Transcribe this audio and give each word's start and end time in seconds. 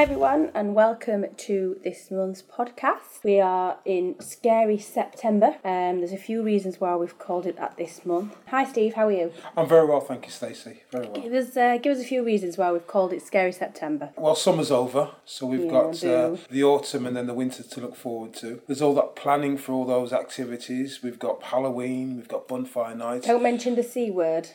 Hi 0.00 0.04
everyone, 0.04 0.50
and 0.54 0.74
welcome 0.74 1.26
to 1.36 1.78
this 1.84 2.10
month's 2.10 2.40
podcast. 2.40 3.22
We 3.22 3.38
are 3.38 3.80
in 3.84 4.18
scary 4.18 4.78
September. 4.78 5.56
Um, 5.62 5.98
there's 5.98 6.14
a 6.14 6.16
few 6.16 6.42
reasons 6.42 6.80
why 6.80 6.96
we've 6.96 7.18
called 7.18 7.44
it 7.44 7.58
at 7.58 7.76
this 7.76 8.06
month. 8.06 8.34
Hi 8.46 8.64
Steve, 8.64 8.94
how 8.94 9.08
are 9.08 9.12
you? 9.12 9.30
I'm 9.58 9.68
very 9.68 9.86
well, 9.86 10.00
thank 10.00 10.24
you, 10.24 10.32
Stacey. 10.32 10.84
Very 10.90 11.04
well. 11.06 11.20
Give 11.20 11.34
us, 11.34 11.54
uh, 11.54 11.76
give 11.76 11.98
us 11.98 12.02
a 12.02 12.06
few 12.06 12.24
reasons 12.24 12.56
why 12.56 12.72
we've 12.72 12.86
called 12.86 13.12
it 13.12 13.20
scary 13.20 13.52
September. 13.52 14.08
Well, 14.16 14.34
summer's 14.34 14.70
over, 14.70 15.10
so 15.26 15.44
we've 15.44 15.66
Yeah, 15.66 15.70
got 15.70 16.02
uh, 16.02 16.36
the 16.48 16.64
autumn 16.64 17.06
and 17.06 17.14
then 17.14 17.26
the 17.26 17.34
winter 17.34 17.62
to 17.62 17.80
look 17.82 17.94
forward 17.94 18.32
to. 18.36 18.62
There's 18.66 18.80
all 18.80 18.94
that 18.94 19.16
planning 19.16 19.58
for 19.58 19.74
all 19.74 19.84
those 19.84 20.14
activities. 20.14 21.00
We've 21.02 21.18
got 21.18 21.42
Halloween, 21.42 22.16
we've 22.16 22.26
got 22.26 22.48
bonfire 22.48 22.94
nights, 22.94 23.26
Don't 23.26 23.42
mention 23.42 23.74
the 23.74 23.82
c 23.82 24.10
word. 24.10 24.48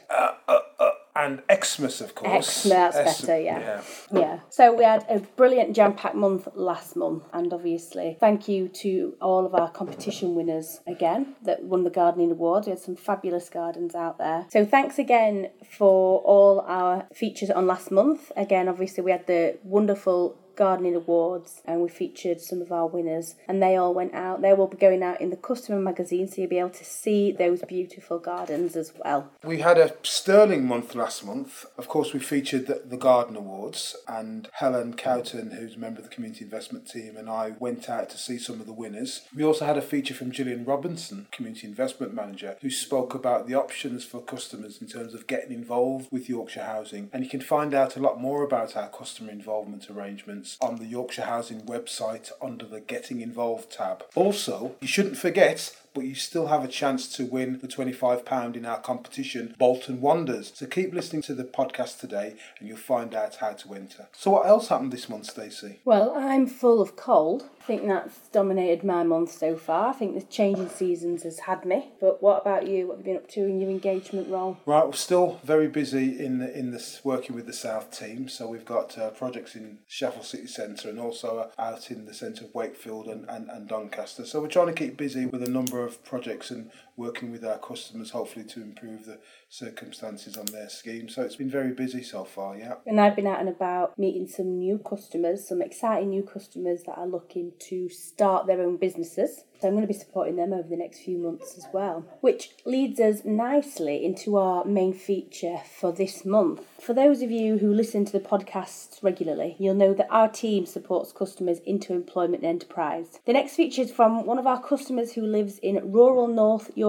And 1.25 1.41
Xmas, 1.63 2.01
of 2.01 2.15
course. 2.15 2.63
Xmas, 2.63 2.93
that's 2.93 3.21
better, 3.21 3.39
yeah. 3.39 3.81
Yeah. 4.11 4.39
So 4.49 4.73
we 4.73 4.83
had 4.83 5.05
a 5.09 5.19
brilliant 5.19 5.75
jam-packed 5.75 6.15
month 6.15 6.47
last 6.53 6.95
month, 6.95 7.23
and 7.33 7.51
obviously 7.51 8.17
thank 8.19 8.47
you 8.47 8.67
to 8.83 9.15
all 9.21 9.45
of 9.45 9.53
our 9.55 9.69
competition 9.69 10.35
winners 10.35 10.81
again 10.87 11.35
that 11.43 11.63
won 11.63 11.83
the 11.83 11.89
gardening 11.89 12.31
awards. 12.31 12.67
We 12.67 12.71
had 12.71 12.79
some 12.79 12.95
fabulous 12.95 13.49
gardens 13.49 13.95
out 13.95 14.17
there. 14.17 14.45
So 14.49 14.65
thanks 14.65 14.99
again 14.99 15.49
for 15.69 16.19
all 16.19 16.61
our 16.61 17.07
features 17.13 17.49
on 17.49 17.67
last 17.67 17.91
month. 17.91 18.31
Again, 18.37 18.67
obviously 18.67 19.03
we 19.03 19.11
had 19.11 19.27
the 19.27 19.57
wonderful 19.63 20.37
gardening 20.55 20.95
awards 20.95 21.61
and 21.65 21.81
we 21.81 21.89
featured 21.89 22.41
some 22.41 22.61
of 22.61 22.71
our 22.71 22.87
winners 22.87 23.35
and 23.47 23.61
they 23.61 23.75
all 23.75 23.93
went 23.93 24.13
out 24.13 24.41
they 24.41 24.53
will 24.53 24.67
be 24.67 24.77
going 24.77 25.03
out 25.03 25.19
in 25.21 25.29
the 25.29 25.35
customer 25.35 25.79
magazine 25.79 26.27
so 26.27 26.41
you'll 26.41 26.49
be 26.49 26.59
able 26.59 26.69
to 26.69 26.85
see 26.85 27.31
those 27.31 27.61
beautiful 27.63 28.19
gardens 28.19 28.75
as 28.75 28.93
well 29.03 29.31
We 29.43 29.59
had 29.59 29.77
a 29.77 29.93
sterling 30.03 30.65
month 30.65 30.95
last 30.95 31.25
month. 31.25 31.65
Of 31.77 31.87
course, 31.87 32.13
we 32.13 32.19
featured 32.19 32.67
the, 32.67 32.81
the 32.85 32.97
Garden 32.97 33.35
Awards, 33.35 33.95
and 34.07 34.49
Helen 34.53 34.93
Cowton, 34.95 35.51
who's 35.51 35.75
a 35.75 35.79
member 35.79 35.99
of 35.99 36.09
the 36.09 36.15
community 36.15 36.43
investment 36.43 36.89
team, 36.89 37.17
and 37.17 37.29
I 37.29 37.53
went 37.59 37.89
out 37.89 38.09
to 38.11 38.17
see 38.17 38.37
some 38.37 38.59
of 38.59 38.65
the 38.65 38.73
winners. 38.73 39.21
We 39.35 39.43
also 39.43 39.65
had 39.65 39.77
a 39.77 39.81
feature 39.81 40.13
from 40.13 40.31
Gillian 40.31 40.65
Robinson, 40.65 41.27
community 41.31 41.67
investment 41.67 42.13
manager, 42.13 42.57
who 42.61 42.69
spoke 42.69 43.13
about 43.13 43.47
the 43.47 43.55
options 43.55 44.03
for 44.03 44.21
customers 44.21 44.81
in 44.81 44.87
terms 44.87 45.13
of 45.13 45.27
getting 45.27 45.51
involved 45.51 46.07
with 46.11 46.29
Yorkshire 46.29 46.63
Housing. 46.63 47.09
And 47.13 47.23
you 47.23 47.29
can 47.29 47.41
find 47.41 47.73
out 47.73 47.95
a 47.95 48.01
lot 48.01 48.19
more 48.19 48.43
about 48.43 48.75
our 48.75 48.89
customer 48.89 49.31
involvement 49.31 49.89
arrangements 49.89 50.44
on 50.61 50.77
the 50.77 50.85
Yorkshire 50.85 51.23
Housing 51.23 51.61
website 51.61 52.31
under 52.41 52.65
the 52.65 52.79
Getting 52.79 53.21
Involved 53.21 53.71
tab. 53.71 54.03
Also, 54.15 54.75
you 54.81 54.87
shouldn't 54.87 55.17
forget 55.17 55.75
but 55.95 56.03
you 56.03 56.13
still 56.13 56.47
have 56.47 56.63
a 56.63 56.67
chance 56.67 57.07
to 57.15 57.25
win 57.25 57.59
the 57.59 57.67
£25 57.67 58.55
in 58.55 58.65
our 58.65 58.79
competition, 58.79 59.55
Bolton 59.57 60.01
Wanders. 60.01 60.51
So 60.53 60.67
keep 60.67 60.93
listening 60.93 61.23
to 61.23 61.33
the 61.33 61.45
podcast 61.45 61.99
today 61.99 62.35
and 62.59 62.67
you'll 62.67 62.77
find 62.77 63.15
out 63.15 63.37
how 63.37 63.53
to 63.53 63.73
enter. 63.73 64.09
So, 64.11 64.31
what 64.31 64.45
else 64.45 64.67
happened 64.67 64.91
this 64.91 65.09
month, 65.09 65.27
Stacey? 65.27 65.79
Well, 65.85 66.13
I'm 66.15 66.45
full 66.45 66.81
of 66.81 66.95
cold. 66.95 67.49
I 67.61 67.63
think 67.63 67.87
that's 67.87 68.27
dominated 68.27 68.83
my 68.83 69.01
month 69.01 69.31
so 69.31 69.55
far. 69.55 69.89
I 69.89 69.93
think 69.93 70.13
the 70.13 70.21
changing 70.21 70.69
seasons 70.69 71.23
has 71.23 71.39
had 71.39 71.65
me. 71.65 71.93
But 71.99 72.21
what 72.21 72.41
about 72.41 72.67
you? 72.67 72.87
What 72.87 72.97
have 72.97 73.07
you 73.07 73.13
been 73.13 73.23
up 73.23 73.29
to 73.29 73.39
in 73.39 73.59
your 73.59 73.71
engagement 73.71 74.29
role? 74.29 74.59
Right, 74.67 74.85
we're 74.85 74.91
still 74.93 75.39
very 75.43 75.67
busy 75.67 76.23
in 76.23 76.37
the, 76.37 76.55
in 76.55 76.69
this 76.69 77.01
working 77.03 77.35
with 77.35 77.47
the 77.47 77.53
South 77.53 77.97
team. 77.97 78.29
So 78.29 78.47
we've 78.47 78.65
got 78.65 78.97
uh, 78.97 79.09
projects 79.11 79.55
in 79.55 79.79
Sheffield 79.87 80.25
City 80.25 80.47
Centre 80.47 80.89
and 80.89 80.99
also 80.99 81.39
uh, 81.39 81.61
out 81.61 81.89
in 81.89 82.05
the 82.05 82.13
centre 82.13 82.45
of 82.45 82.53
Wakefield 82.53 83.07
and, 83.07 83.27
and, 83.29 83.49
and 83.49 83.67
Doncaster. 83.67 84.25
So 84.25 84.41
we're 84.41 84.47
trying 84.47 84.67
to 84.67 84.73
keep 84.73 84.97
busy 84.97 85.25
with 85.25 85.41
a 85.41 85.49
number 85.49 85.84
of 85.85 86.03
projects 86.03 86.51
and 86.51 86.71
working 86.97 87.31
with 87.31 87.43
our 87.43 87.57
customers, 87.57 88.11
hopefully 88.11 88.45
to 88.45 88.61
improve 88.61 89.05
the 89.05 89.19
circumstances 89.49 90.37
on 90.37 90.45
their 90.45 90.69
scheme. 90.69 91.09
So 91.09 91.21
it's 91.21 91.35
been 91.35 91.49
very 91.49 91.73
busy 91.73 92.03
so 92.03 92.23
far. 92.23 92.57
Yeah. 92.57 92.75
And 92.85 92.99
I've 92.99 93.15
been 93.15 93.27
out 93.27 93.39
and 93.39 93.49
about 93.49 93.97
meeting 93.97 94.27
some 94.27 94.57
new 94.59 94.77
customers, 94.77 95.47
some 95.47 95.61
exciting 95.61 96.09
new 96.09 96.23
customers 96.23 96.83
that 96.85 96.97
are 96.97 97.07
looking 97.07 97.53
to 97.69 97.89
start 97.89 98.47
their 98.47 98.61
own 98.61 98.77
businesses. 98.77 99.43
So 99.61 99.69
I'm 99.69 99.73
going 99.73 99.87
to 99.87 99.93
be 99.93 99.97
supporting 99.97 100.35
them 100.35 100.51
over 100.51 100.67
the 100.67 100.75
next 100.75 100.99
few 100.99 101.17
months 101.17 101.57
as 101.57 101.65
well. 101.73 102.05
Which 102.19 102.49
leads 102.65 102.99
us 102.99 103.23
nicely 103.23 104.03
into 104.03 104.37
our 104.37 104.65
main 104.65 104.93
feature 104.93 105.59
for 105.79 105.93
this 105.93 106.25
month. 106.25 106.61
For 106.81 106.93
those 106.93 107.21
of 107.21 107.31
you 107.31 107.57
who 107.57 107.73
listen 107.73 108.03
to 108.05 108.11
the 108.11 108.19
podcasts 108.19 109.01
regularly, 109.01 109.55
you'll 109.57 109.75
know 109.75 109.93
that 109.93 110.11
our 110.11 110.27
team 110.27 110.65
supports 110.65 111.13
customers 111.13 111.59
into 111.65 111.93
employment 111.93 112.43
and 112.43 112.49
enterprise. 112.49 113.19
The 113.25 113.33
next 113.33 113.55
feature 113.55 113.81
is 113.81 113.91
from 113.91 114.25
one 114.25 114.39
of 114.39 114.45
our 114.47 114.61
customers 114.61 115.13
who 115.13 115.25
lives 115.25 115.57
in 115.59 115.91
rural 115.91 116.27
North 116.27 116.71
Yorkshire. 116.75 116.84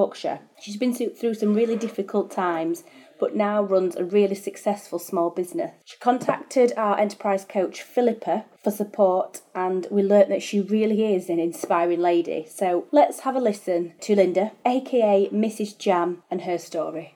She's 0.61 0.77
been 0.77 0.95
through 0.95 1.35
some 1.35 1.55
really 1.55 1.77
difficult 1.77 2.31
times 2.31 2.85
but 3.19 3.35
now 3.35 3.63
runs 3.63 3.97
a 3.97 4.05
really 4.05 4.35
successful 4.35 4.99
small 4.99 5.31
business. 5.31 5.73
She 5.85 5.97
contacted 5.99 6.73
our 6.77 6.99
enterprise 6.99 7.45
coach 7.45 7.83
Philippa 7.83 8.45
for 8.63 8.71
support, 8.71 9.41
and 9.55 9.87
we 9.91 10.03
learnt 10.03 10.29
that 10.29 10.43
she 10.43 10.61
really 10.61 11.15
is 11.15 11.29
an 11.29 11.39
inspiring 11.39 12.01
lady. 12.01 12.47
So 12.49 12.87
let's 12.93 13.21
have 13.21 13.37
a 13.37 13.41
listen 13.41 13.95
to 14.01 14.17
Linda, 14.17 14.53
aka 14.65 15.29
Mrs. 15.31 15.79
Jam, 15.79 16.23
and 16.31 16.43
her 16.43 16.59
story. 16.59 17.15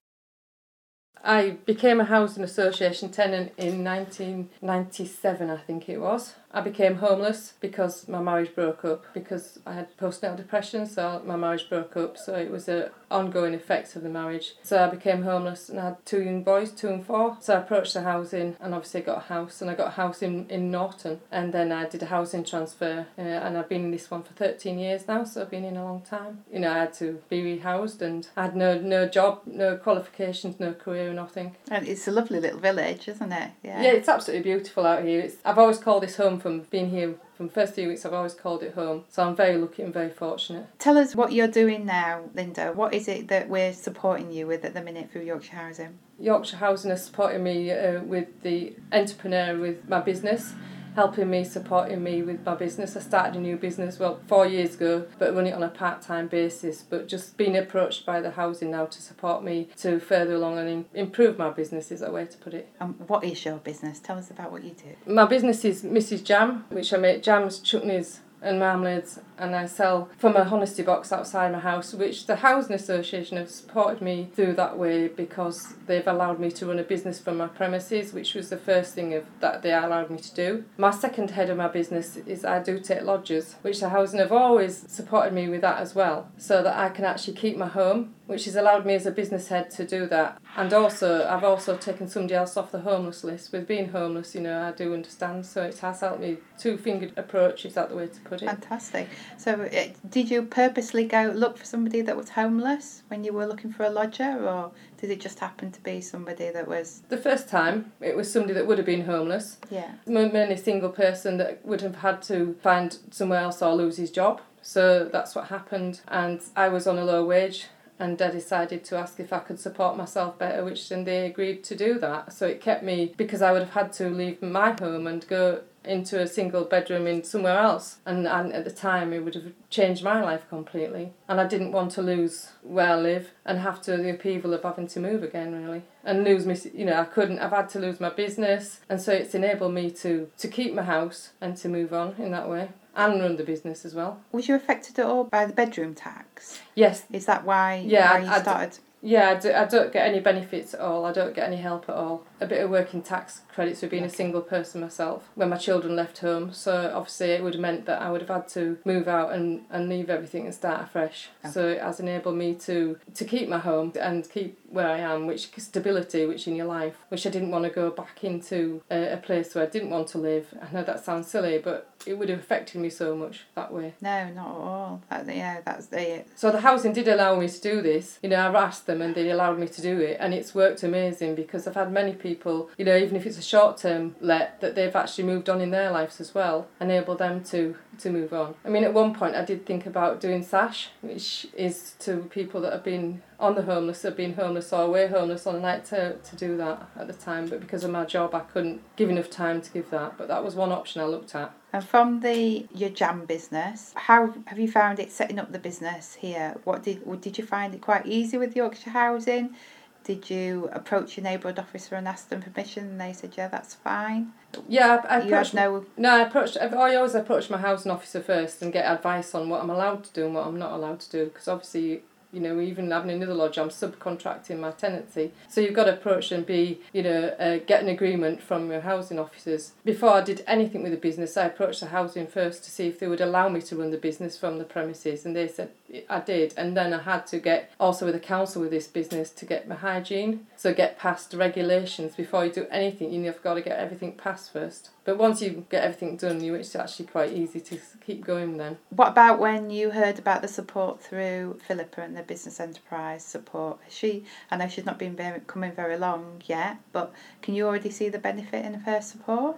I 1.22 1.50
became 1.66 2.00
a 2.00 2.04
housing 2.04 2.44
association 2.44 3.10
tenant 3.10 3.52
in 3.58 3.84
1997, 3.84 5.50
I 5.50 5.58
think 5.58 5.88
it 5.88 5.98
was. 5.98 6.34
I 6.52 6.60
became 6.60 6.96
homeless 6.96 7.54
because 7.60 8.08
my 8.08 8.20
marriage 8.20 8.54
broke 8.54 8.84
up 8.84 9.04
because 9.14 9.60
I 9.66 9.74
had 9.74 9.96
postnatal 9.96 10.36
depression, 10.36 10.86
so 10.86 11.22
my 11.24 11.36
marriage 11.36 11.68
broke 11.68 11.96
up. 11.96 12.18
So 12.18 12.34
it 12.34 12.50
was 12.50 12.68
a 12.68 12.90
ongoing 13.10 13.54
effect 13.54 13.96
of 13.96 14.02
the 14.02 14.08
marriage. 14.08 14.54
So 14.62 14.84
I 14.84 14.88
became 14.88 15.22
homeless 15.22 15.68
and 15.68 15.80
I 15.80 15.84
had 15.86 16.06
two 16.06 16.22
young 16.22 16.42
boys, 16.42 16.70
two 16.70 16.88
and 16.88 17.04
four. 17.04 17.36
So 17.40 17.54
I 17.54 17.58
approached 17.58 17.94
the 17.94 18.02
housing 18.02 18.56
and 18.60 18.74
obviously 18.74 19.00
got 19.00 19.18
a 19.18 19.20
house 19.20 19.60
and 19.60 19.70
I 19.70 19.74
got 19.74 19.88
a 19.88 19.90
house 19.90 20.22
in, 20.22 20.48
in 20.48 20.70
Norton 20.70 21.20
and 21.30 21.52
then 21.52 21.72
I 21.72 21.88
did 21.88 22.02
a 22.02 22.06
housing 22.06 22.44
transfer 22.44 23.06
uh, 23.18 23.20
and 23.20 23.58
I've 23.58 23.68
been 23.68 23.84
in 23.86 23.90
this 23.90 24.10
one 24.10 24.22
for 24.22 24.32
13 24.34 24.78
years 24.78 25.08
now, 25.08 25.24
so 25.24 25.42
I've 25.42 25.50
been 25.50 25.64
in 25.64 25.76
a 25.76 25.84
long 25.84 26.02
time. 26.02 26.44
You 26.52 26.60
know, 26.60 26.72
I 26.72 26.78
had 26.78 26.94
to 26.94 27.20
be 27.28 27.42
rehoused 27.42 28.00
and 28.00 28.28
I 28.36 28.42
had 28.42 28.56
no 28.56 28.78
no 28.78 29.08
job, 29.08 29.42
no 29.46 29.76
qualifications, 29.76 30.60
no 30.60 30.72
career, 30.72 31.12
nothing. 31.12 31.56
And 31.70 31.86
it's 31.88 32.06
a 32.06 32.12
lovely 32.12 32.40
little 32.40 32.60
village, 32.60 33.08
isn't 33.08 33.32
it? 33.32 33.50
Yeah. 33.62 33.82
Yeah, 33.82 33.92
it's 33.92 34.08
absolutely 34.08 34.44
beautiful 34.44 34.86
out 34.86 35.04
here. 35.04 35.20
It's, 35.20 35.36
I've 35.44 35.58
always 35.58 35.78
called 35.78 36.02
this 36.02 36.16
home 36.16 36.39
from 36.40 36.60
being 36.70 36.90
here 36.90 37.14
from 37.36 37.46
the 37.48 37.52
first 37.52 37.74
few 37.74 37.88
weeks. 37.88 38.04
I've 38.04 38.12
always 38.12 38.34
called 38.34 38.62
it 38.62 38.74
home. 38.74 39.04
So 39.08 39.22
I'm 39.22 39.36
very 39.36 39.56
lucky 39.56 39.82
and 39.82 39.92
very 39.92 40.10
fortunate. 40.10 40.66
Tell 40.78 40.98
us 40.98 41.14
what 41.14 41.32
you're 41.32 41.48
doing 41.48 41.86
now, 41.86 42.22
Linda. 42.34 42.72
What 42.74 42.92
is 42.94 43.08
it 43.08 43.28
that 43.28 43.48
we're 43.48 43.72
supporting 43.72 44.32
you 44.32 44.46
with 44.46 44.64
at 44.64 44.74
the 44.74 44.82
minute 44.82 45.10
through 45.10 45.22
Yorkshire 45.22 45.56
Housing? 45.56 45.98
Yorkshire 46.18 46.56
Housing 46.56 46.90
has 46.90 47.04
supporting 47.04 47.42
me 47.42 47.70
uh, 47.70 48.02
with 48.02 48.42
the 48.42 48.74
entrepreneur 48.92 49.58
with 49.58 49.88
my 49.88 50.00
business. 50.00 50.52
Helping 50.96 51.30
me, 51.30 51.44
supporting 51.44 52.02
me 52.02 52.22
with 52.22 52.44
my 52.44 52.54
business. 52.54 52.96
I 52.96 53.00
started 53.00 53.36
a 53.36 53.40
new 53.40 53.56
business, 53.56 53.98
well, 53.98 54.20
four 54.26 54.46
years 54.46 54.74
ago, 54.74 55.06
but 55.18 55.34
run 55.34 55.46
it 55.46 55.54
on 55.54 55.62
a 55.62 55.68
part 55.68 56.02
time 56.02 56.26
basis. 56.26 56.82
But 56.82 57.06
just 57.06 57.36
being 57.36 57.56
approached 57.56 58.04
by 58.04 58.20
the 58.20 58.32
housing 58.32 58.72
now 58.72 58.86
to 58.86 59.00
support 59.00 59.44
me 59.44 59.68
to 59.78 60.00
further 60.00 60.34
along 60.34 60.58
and 60.58 60.68
im- 60.68 60.86
improve 60.94 61.38
my 61.38 61.50
business 61.50 61.92
is 61.92 62.02
a 62.02 62.10
way 62.10 62.26
to 62.26 62.36
put 62.38 62.54
it. 62.54 62.68
And 62.80 62.98
what 63.08 63.22
is 63.24 63.44
your 63.44 63.56
business? 63.58 64.00
Tell 64.00 64.18
us 64.18 64.30
about 64.30 64.50
what 64.50 64.64
you 64.64 64.70
do. 64.70 64.96
My 65.12 65.26
business 65.26 65.64
is 65.64 65.82
Mrs. 65.84 66.24
Jam, 66.24 66.64
which 66.70 66.92
I 66.92 66.96
make 66.96 67.22
jams, 67.22 67.60
chutneys, 67.60 68.18
and 68.42 68.60
marmalades, 68.60 69.20
and 69.38 69.54
I 69.54 69.66
sell 69.66 70.08
from 70.18 70.36
a 70.36 70.40
honesty 70.40 70.82
box 70.82 71.12
outside 71.12 71.52
my 71.52 71.60
house, 71.60 71.94
which 71.94 72.26
the 72.26 72.36
Housing 72.36 72.74
Association 72.74 73.36
have 73.36 73.50
supported 73.50 74.02
me 74.02 74.30
through 74.34 74.54
that 74.54 74.78
way 74.78 75.08
because 75.08 75.74
they've 75.86 76.06
allowed 76.06 76.38
me 76.38 76.50
to 76.52 76.66
run 76.66 76.78
a 76.78 76.82
business 76.82 77.18
from 77.18 77.38
my 77.38 77.48
premises, 77.48 78.12
which 78.12 78.34
was 78.34 78.50
the 78.50 78.56
first 78.56 78.94
thing 78.94 79.14
of, 79.14 79.24
that 79.40 79.62
they 79.62 79.72
allowed 79.72 80.10
me 80.10 80.18
to 80.18 80.34
do. 80.34 80.64
My 80.76 80.90
second 80.90 81.30
head 81.30 81.50
of 81.50 81.56
my 81.56 81.68
business 81.68 82.16
is 82.16 82.44
I 82.44 82.62
do 82.62 82.78
take 82.78 83.02
lodgers, 83.02 83.56
which 83.62 83.80
the 83.80 83.88
Housing 83.90 84.20
have 84.20 84.32
always 84.32 84.84
supported 84.90 85.32
me 85.32 85.48
with 85.48 85.60
that 85.60 85.78
as 85.78 85.94
well, 85.94 86.30
so 86.36 86.62
that 86.62 86.76
I 86.76 86.88
can 86.90 87.04
actually 87.04 87.34
keep 87.34 87.56
my 87.56 87.68
home 87.68 88.14
which 88.30 88.44
has 88.44 88.54
allowed 88.54 88.86
me 88.86 88.94
as 88.94 89.06
a 89.06 89.10
business 89.10 89.48
head 89.48 89.68
to 89.72 89.84
do 89.84 90.06
that. 90.06 90.40
And 90.56 90.72
also, 90.72 91.26
I've 91.26 91.42
also 91.42 91.76
taken 91.76 92.06
somebody 92.06 92.34
else 92.34 92.56
off 92.56 92.70
the 92.70 92.78
homeless 92.78 93.24
list. 93.24 93.50
With 93.50 93.66
being 93.66 93.88
homeless, 93.88 94.36
you 94.36 94.40
know, 94.40 94.62
I 94.62 94.70
do 94.70 94.94
understand, 94.94 95.44
so 95.44 95.64
it 95.64 95.76
has 95.80 96.00
helped 96.00 96.20
me. 96.20 96.36
Two 96.56 96.78
fingered 96.78 97.12
approach 97.16 97.64
is 97.64 97.74
that 97.74 97.88
the 97.88 97.96
way 97.96 98.06
to 98.06 98.20
put 98.20 98.42
it. 98.42 98.46
Fantastic. 98.46 99.08
So, 99.36 99.62
uh, 99.62 99.88
did 100.08 100.30
you 100.30 100.42
purposely 100.44 101.04
go 101.06 101.32
look 101.34 101.58
for 101.58 101.64
somebody 101.64 102.02
that 102.02 102.16
was 102.16 102.30
homeless 102.30 103.02
when 103.08 103.24
you 103.24 103.32
were 103.32 103.46
looking 103.46 103.72
for 103.72 103.82
a 103.82 103.90
lodger, 103.90 104.46
or 104.46 104.70
did 104.98 105.10
it 105.10 105.20
just 105.20 105.40
happen 105.40 105.72
to 105.72 105.82
be 105.82 106.00
somebody 106.00 106.50
that 106.50 106.68
was? 106.68 107.02
The 107.08 107.16
first 107.16 107.48
time, 107.48 107.90
it 108.00 108.16
was 108.16 108.32
somebody 108.32 108.54
that 108.54 108.64
would 108.64 108.78
have 108.78 108.86
been 108.86 109.06
homeless, 109.06 109.58
Yeah. 109.70 109.90
mainly 110.06 110.56
single 110.56 110.90
person 110.90 111.36
that 111.38 111.66
would 111.66 111.80
have 111.80 111.96
had 111.96 112.22
to 112.22 112.54
find 112.62 112.96
somewhere 113.10 113.40
else 113.40 113.60
or 113.60 113.74
lose 113.74 113.96
his 113.96 114.12
job. 114.12 114.40
So 114.62 115.08
that's 115.10 115.34
what 115.34 115.46
happened, 115.46 116.00
and 116.06 116.40
I 116.54 116.68
was 116.68 116.86
on 116.86 116.96
a 116.96 117.04
low 117.04 117.24
wage. 117.24 117.66
And 118.00 118.20
I 118.20 118.30
decided 118.30 118.82
to 118.84 118.96
ask 118.96 119.20
if 119.20 119.32
I 119.32 119.40
could 119.40 119.60
support 119.60 119.96
myself 119.96 120.38
better, 120.38 120.64
which 120.64 120.88
then 120.88 121.04
they 121.04 121.26
agreed 121.26 121.62
to 121.64 121.76
do 121.76 121.98
that. 121.98 122.32
So 122.32 122.46
it 122.46 122.60
kept 122.60 122.82
me 122.82 123.14
because 123.16 123.42
I 123.42 123.52
would 123.52 123.62
have 123.62 123.74
had 123.74 123.92
to 123.94 124.08
leave 124.08 124.40
my 124.42 124.74
home 124.80 125.06
and 125.06 125.28
go 125.28 125.60
into 125.84 126.20
a 126.20 126.26
single 126.26 126.64
bedroom 126.64 127.06
in 127.06 127.24
somewhere 127.24 127.58
else. 127.58 127.98
And, 128.04 128.26
and 128.26 128.52
at 128.52 128.64
the 128.64 128.70
time, 128.70 129.12
it 129.12 129.24
would 129.24 129.34
have 129.34 129.52
changed 129.68 130.02
my 130.02 130.22
life 130.22 130.48
completely. 130.48 131.12
And 131.28 131.40
I 131.40 131.46
didn't 131.46 131.72
want 131.72 131.92
to 131.92 132.02
lose 132.02 132.50
where 132.62 132.90
I 132.90 132.96
live 132.96 133.30
and 133.44 133.58
have 133.58 133.80
to 133.82 133.96
the 133.96 134.10
upheaval 134.10 134.54
of 134.54 134.62
having 134.62 134.88
to 134.88 135.00
move 135.00 135.22
again, 135.22 135.52
really. 135.52 135.82
And 136.02 136.24
lose 136.24 136.46
me, 136.46 136.56
you 136.74 136.86
know, 136.86 136.98
I 136.98 137.04
couldn't, 137.04 137.38
I've 137.38 137.50
had 137.50 137.68
to 137.70 137.78
lose 137.78 138.00
my 138.00 138.10
business. 138.10 138.80
And 138.88 139.00
so 139.00 139.12
it's 139.12 139.34
enabled 139.34 139.74
me 139.74 139.90
to, 139.90 140.30
to 140.38 140.48
keep 140.48 140.74
my 140.74 140.82
house 140.82 141.30
and 141.40 141.56
to 141.58 141.68
move 141.68 141.92
on 141.92 142.14
in 142.18 142.30
that 142.32 142.48
way 142.48 142.70
and 142.96 143.20
run 143.20 143.36
the 143.36 143.44
business 143.44 143.84
as 143.84 143.94
well. 143.94 144.20
Was 144.32 144.48
you 144.48 144.54
affected 144.54 144.98
at 144.98 145.06
all 145.06 145.24
by 145.24 145.46
the 145.46 145.52
bedroom 145.52 145.94
tax? 145.94 146.58
Yes. 146.74 147.04
Is 147.12 147.26
that 147.26 147.44
why, 147.44 147.84
Yeah, 147.86 148.12
why 148.12 148.18
you 148.20 148.30
I 148.30 148.40
started? 148.40 148.78
Yeah, 149.02 149.30
I, 149.30 149.34
do, 149.38 149.52
I 149.52 149.64
don't 149.64 149.92
get 149.92 150.06
any 150.06 150.20
benefits 150.20 150.74
at 150.74 150.80
all. 150.80 151.04
I 151.04 151.12
don't 151.12 151.34
get 151.34 151.46
any 151.46 151.56
help 151.56 151.88
at 151.88 151.94
all. 151.94 152.24
A 152.40 152.46
bit 152.46 152.62
of 152.62 152.70
working 152.70 153.02
tax 153.02 153.42
credits 153.48 153.80
for 153.80 153.86
being 153.86 154.04
a 154.04 154.10
single 154.10 154.40
person 154.40 154.80
myself 154.80 155.28
when 155.34 155.48
my 155.48 155.56
children 155.56 155.96
left 155.96 156.18
home. 156.18 156.52
So 156.52 156.92
obviously 156.94 157.30
it 157.30 157.42
would 157.42 157.54
have 157.54 157.60
meant 157.60 157.86
that 157.86 158.02
I 158.02 158.10
would 158.10 158.20
have 158.20 158.30
had 158.30 158.48
to 158.48 158.78
move 158.84 159.08
out 159.08 159.32
and, 159.32 159.64
and 159.70 159.88
leave 159.88 160.10
everything 160.10 160.44
and 160.44 160.54
start 160.54 160.82
afresh. 160.82 161.28
So 161.50 161.68
it 161.68 161.80
has 161.80 162.00
enabled 162.00 162.36
me 162.36 162.54
to, 162.56 162.98
to 163.14 163.24
keep 163.24 163.48
my 163.48 163.58
home 163.58 163.92
and 164.00 164.28
keep 164.30 164.58
where 164.70 164.88
I 164.88 164.98
am, 164.98 165.26
which 165.26 165.50
stability, 165.56 166.26
which 166.26 166.46
in 166.46 166.54
your 166.54 166.66
life, 166.66 166.96
which 167.08 167.26
I 167.26 167.30
didn't 167.30 167.50
want 167.50 167.64
to 167.64 167.70
go 167.70 167.90
back 167.90 168.22
into 168.22 168.82
a, 168.90 169.14
a 169.14 169.16
place 169.16 169.54
where 169.54 169.64
I 169.64 169.66
didn't 169.68 169.90
want 169.90 170.08
to 170.08 170.18
live. 170.18 170.54
I 170.62 170.72
know 170.72 170.84
that 170.84 171.04
sounds 171.04 171.28
silly, 171.28 171.58
but 171.58 171.92
it 172.06 172.14
would 172.14 172.28
have 172.28 172.38
affected 172.38 172.80
me 172.80 172.88
so 172.88 173.16
much 173.16 173.46
that 173.54 173.72
way. 173.72 173.94
No, 174.00 174.28
not 174.28 174.46
at 174.46 174.52
all. 174.52 175.02
That, 175.10 175.26
yeah, 175.26 175.60
that's 175.64 175.86
the 175.86 176.24
So 176.36 176.50
the 176.50 176.60
housing 176.60 176.92
did 176.92 177.08
allow 177.08 177.38
me 177.38 177.48
to 177.48 177.60
do 177.60 177.82
this. 177.82 178.18
You 178.22 178.28
know, 178.28 178.46
I've 178.46 178.54
asked 178.54 178.86
them 178.90 179.02
and 179.02 179.14
they 179.14 179.30
allowed 179.30 179.58
me 179.58 179.68
to 179.68 179.80
do 179.80 180.00
it, 180.00 180.16
and 180.20 180.34
it's 180.34 180.54
worked 180.54 180.82
amazing 180.82 181.34
because 181.34 181.66
I've 181.66 181.74
had 181.74 181.92
many 181.92 182.12
people, 182.12 182.70
you 182.76 182.84
know, 182.84 182.96
even 182.96 183.16
if 183.16 183.26
it's 183.26 183.38
a 183.38 183.42
short 183.42 183.78
term 183.78 184.16
let, 184.20 184.60
that 184.60 184.74
they've 184.74 184.94
actually 184.94 185.24
moved 185.24 185.48
on 185.48 185.60
in 185.60 185.70
their 185.70 185.90
lives 185.90 186.20
as 186.20 186.34
well, 186.34 186.68
enable 186.80 187.16
them 187.16 187.42
to 187.44 187.76
to 187.98 188.10
move 188.10 188.32
on. 188.32 188.54
I 188.64 188.68
mean, 188.68 188.84
at 188.84 188.94
one 188.94 189.14
point 189.14 189.36
I 189.36 189.44
did 189.44 189.66
think 189.66 189.86
about 189.86 190.20
doing 190.20 190.42
SASH, 190.42 190.88
which 191.02 191.46
is 191.54 191.94
to 192.00 192.18
people 192.30 192.60
that 192.62 192.72
have 192.72 192.84
been 192.84 193.22
on 193.40 193.54
the 193.54 193.62
homeless, 193.62 194.02
have 194.02 194.16
been 194.16 194.34
homeless 194.34 194.72
or 194.72 194.82
away 194.82 195.08
homeless 195.08 195.46
on 195.46 195.56
a 195.56 195.60
night 195.60 195.84
to, 195.86 196.16
to 196.16 196.36
do 196.36 196.56
that 196.58 196.88
at 196.96 197.06
the 197.06 197.12
time, 197.14 197.48
but 197.48 197.60
because 197.60 197.82
of 197.84 197.90
my 197.90 198.04
job 198.04 198.34
I 198.34 198.40
couldn't 198.40 198.82
give 198.96 199.08
enough 199.10 199.30
time 199.30 199.60
to 199.62 199.70
give 199.72 199.90
that. 199.90 200.18
But 200.18 200.28
that 200.28 200.44
was 200.44 200.54
one 200.54 200.70
option 200.70 201.00
I 201.00 201.06
looked 201.06 201.34
at. 201.34 201.52
And 201.72 201.82
from 201.84 202.20
the 202.20 202.66
your 202.74 202.90
jam 202.90 203.24
business, 203.24 203.92
how 203.96 204.34
have 204.46 204.58
you 204.58 204.70
found 204.70 204.98
it 204.98 205.10
setting 205.10 205.38
up 205.38 205.52
the 205.52 205.58
business 205.58 206.14
here? 206.14 206.56
What 206.64 206.82
did 206.82 207.06
what- 207.06 207.22
did 207.22 207.38
you 207.38 207.44
find 207.46 207.74
it 207.74 207.80
quite 207.80 208.06
easy 208.06 208.36
with 208.36 208.54
Yorkshire 208.56 208.90
Housing? 208.90 209.54
Did 210.02 210.30
you 210.30 210.68
approach 210.72 211.16
your 211.16 211.24
neighbourhood 211.24 211.58
officer 211.58 211.94
and 211.94 212.08
ask 212.08 212.30
them 212.30 212.40
permission, 212.40 212.86
and 212.86 213.00
they 213.00 213.12
said, 213.12 213.34
"Yeah, 213.36 213.48
that's 213.48 213.74
fine." 213.74 214.32
Yeah, 214.66 215.02
I, 215.08 215.18
I 215.18 215.22
you 215.24 215.34
had 215.34 215.52
no. 215.54 215.84
No, 215.98 216.16
I 216.16 216.20
approached. 216.22 216.56
I 216.58 216.94
always 216.96 217.14
approach 217.14 217.50
my 217.50 217.58
housing 217.58 217.92
officer 217.92 218.20
first 218.22 218.62
and 218.62 218.72
get 218.72 218.86
advice 218.90 219.34
on 219.34 219.48
what 219.50 219.62
I'm 219.62 219.68
allowed 219.70 220.04
to 220.04 220.12
do 220.12 220.24
and 220.24 220.34
what 220.34 220.46
I'm 220.46 220.58
not 220.58 220.72
allowed 220.72 221.00
to 221.00 221.10
do. 221.10 221.24
Because 221.26 221.48
obviously, 221.48 222.02
you 222.32 222.40
know, 222.40 222.60
even 222.60 222.90
having 222.90 223.10
another 223.10 223.34
lodge, 223.34 223.58
I'm 223.58 223.68
subcontracting 223.68 224.58
my 224.58 224.70
tenancy. 224.70 225.32
So 225.48 225.60
you've 225.60 225.74
got 225.74 225.84
to 225.84 225.94
approach 225.94 226.32
and 226.32 226.46
be, 226.46 226.80
you 226.92 227.02
know, 227.02 227.28
uh, 227.38 227.58
get 227.66 227.82
an 227.82 227.88
agreement 227.88 228.42
from 228.42 228.70
your 228.70 228.80
housing 228.80 229.18
officers. 229.18 229.72
Before 229.84 230.10
I 230.10 230.20
did 230.22 230.44
anything 230.46 230.82
with 230.82 230.92
the 230.92 230.98
business, 230.98 231.36
I 231.36 231.46
approached 231.46 231.80
the 231.80 231.86
housing 231.86 232.26
first 232.26 232.64
to 232.64 232.70
see 232.70 232.86
if 232.86 232.98
they 232.98 233.08
would 233.08 233.20
allow 233.20 233.48
me 233.48 233.60
to 233.62 233.76
run 233.76 233.90
the 233.90 233.98
business 233.98 234.38
from 234.38 234.58
the 234.58 234.64
premises, 234.64 235.26
and 235.26 235.34
they 235.34 235.48
said 235.48 235.70
I 236.08 236.20
did. 236.20 236.54
And 236.56 236.76
then 236.76 236.92
I 236.92 237.02
had 237.02 237.26
to 237.28 237.38
get 237.38 237.72
also 237.80 238.04
with 238.06 238.14
the 238.14 238.20
council 238.20 238.62
with 238.62 238.70
this 238.70 238.86
business 238.86 239.30
to 239.30 239.44
get 239.44 239.68
my 239.68 239.74
hygiene, 239.74 240.46
so 240.56 240.72
get 240.72 240.98
past 240.98 241.34
regulations 241.34 242.14
before 242.14 242.44
you 242.44 242.52
do 242.52 242.66
anything. 242.70 243.12
You've 243.12 243.42
got 243.42 243.54
to 243.54 243.62
get 243.62 243.78
everything 243.78 244.12
passed 244.12 244.52
first. 244.52 244.90
But 245.04 245.16
once 245.16 245.40
you 245.40 245.66
get 245.70 245.84
everything 245.84 246.16
done, 246.16 246.42
you 246.42 246.54
it's 246.54 246.76
actually 246.76 247.06
quite 247.06 247.32
easy 247.32 247.60
to 247.60 247.78
keep 248.04 248.24
going 248.24 248.58
then. 248.58 248.78
What 248.90 249.08
about 249.08 249.38
when 249.38 249.70
you 249.70 249.90
heard 249.90 250.18
about 250.18 250.42
the 250.42 250.48
support 250.48 251.02
through 251.02 251.58
Philippa 251.66 252.02
and 252.02 252.16
the 252.16 252.22
business 252.22 252.60
enterprise 252.60 253.24
support? 253.24 253.78
She, 253.88 254.24
I 254.50 254.56
know 254.56 254.68
she's 254.68 254.84
not 254.84 254.98
been 254.98 255.16
very, 255.16 255.40
coming 255.40 255.72
very 255.72 255.96
long 255.96 256.42
yet, 256.46 256.78
but 256.92 257.12
can 257.42 257.54
you 257.54 257.66
already 257.66 257.90
see 257.90 258.08
the 258.08 258.18
benefit 258.18 258.64
in 258.64 258.74
her 258.74 259.00
support? 259.00 259.56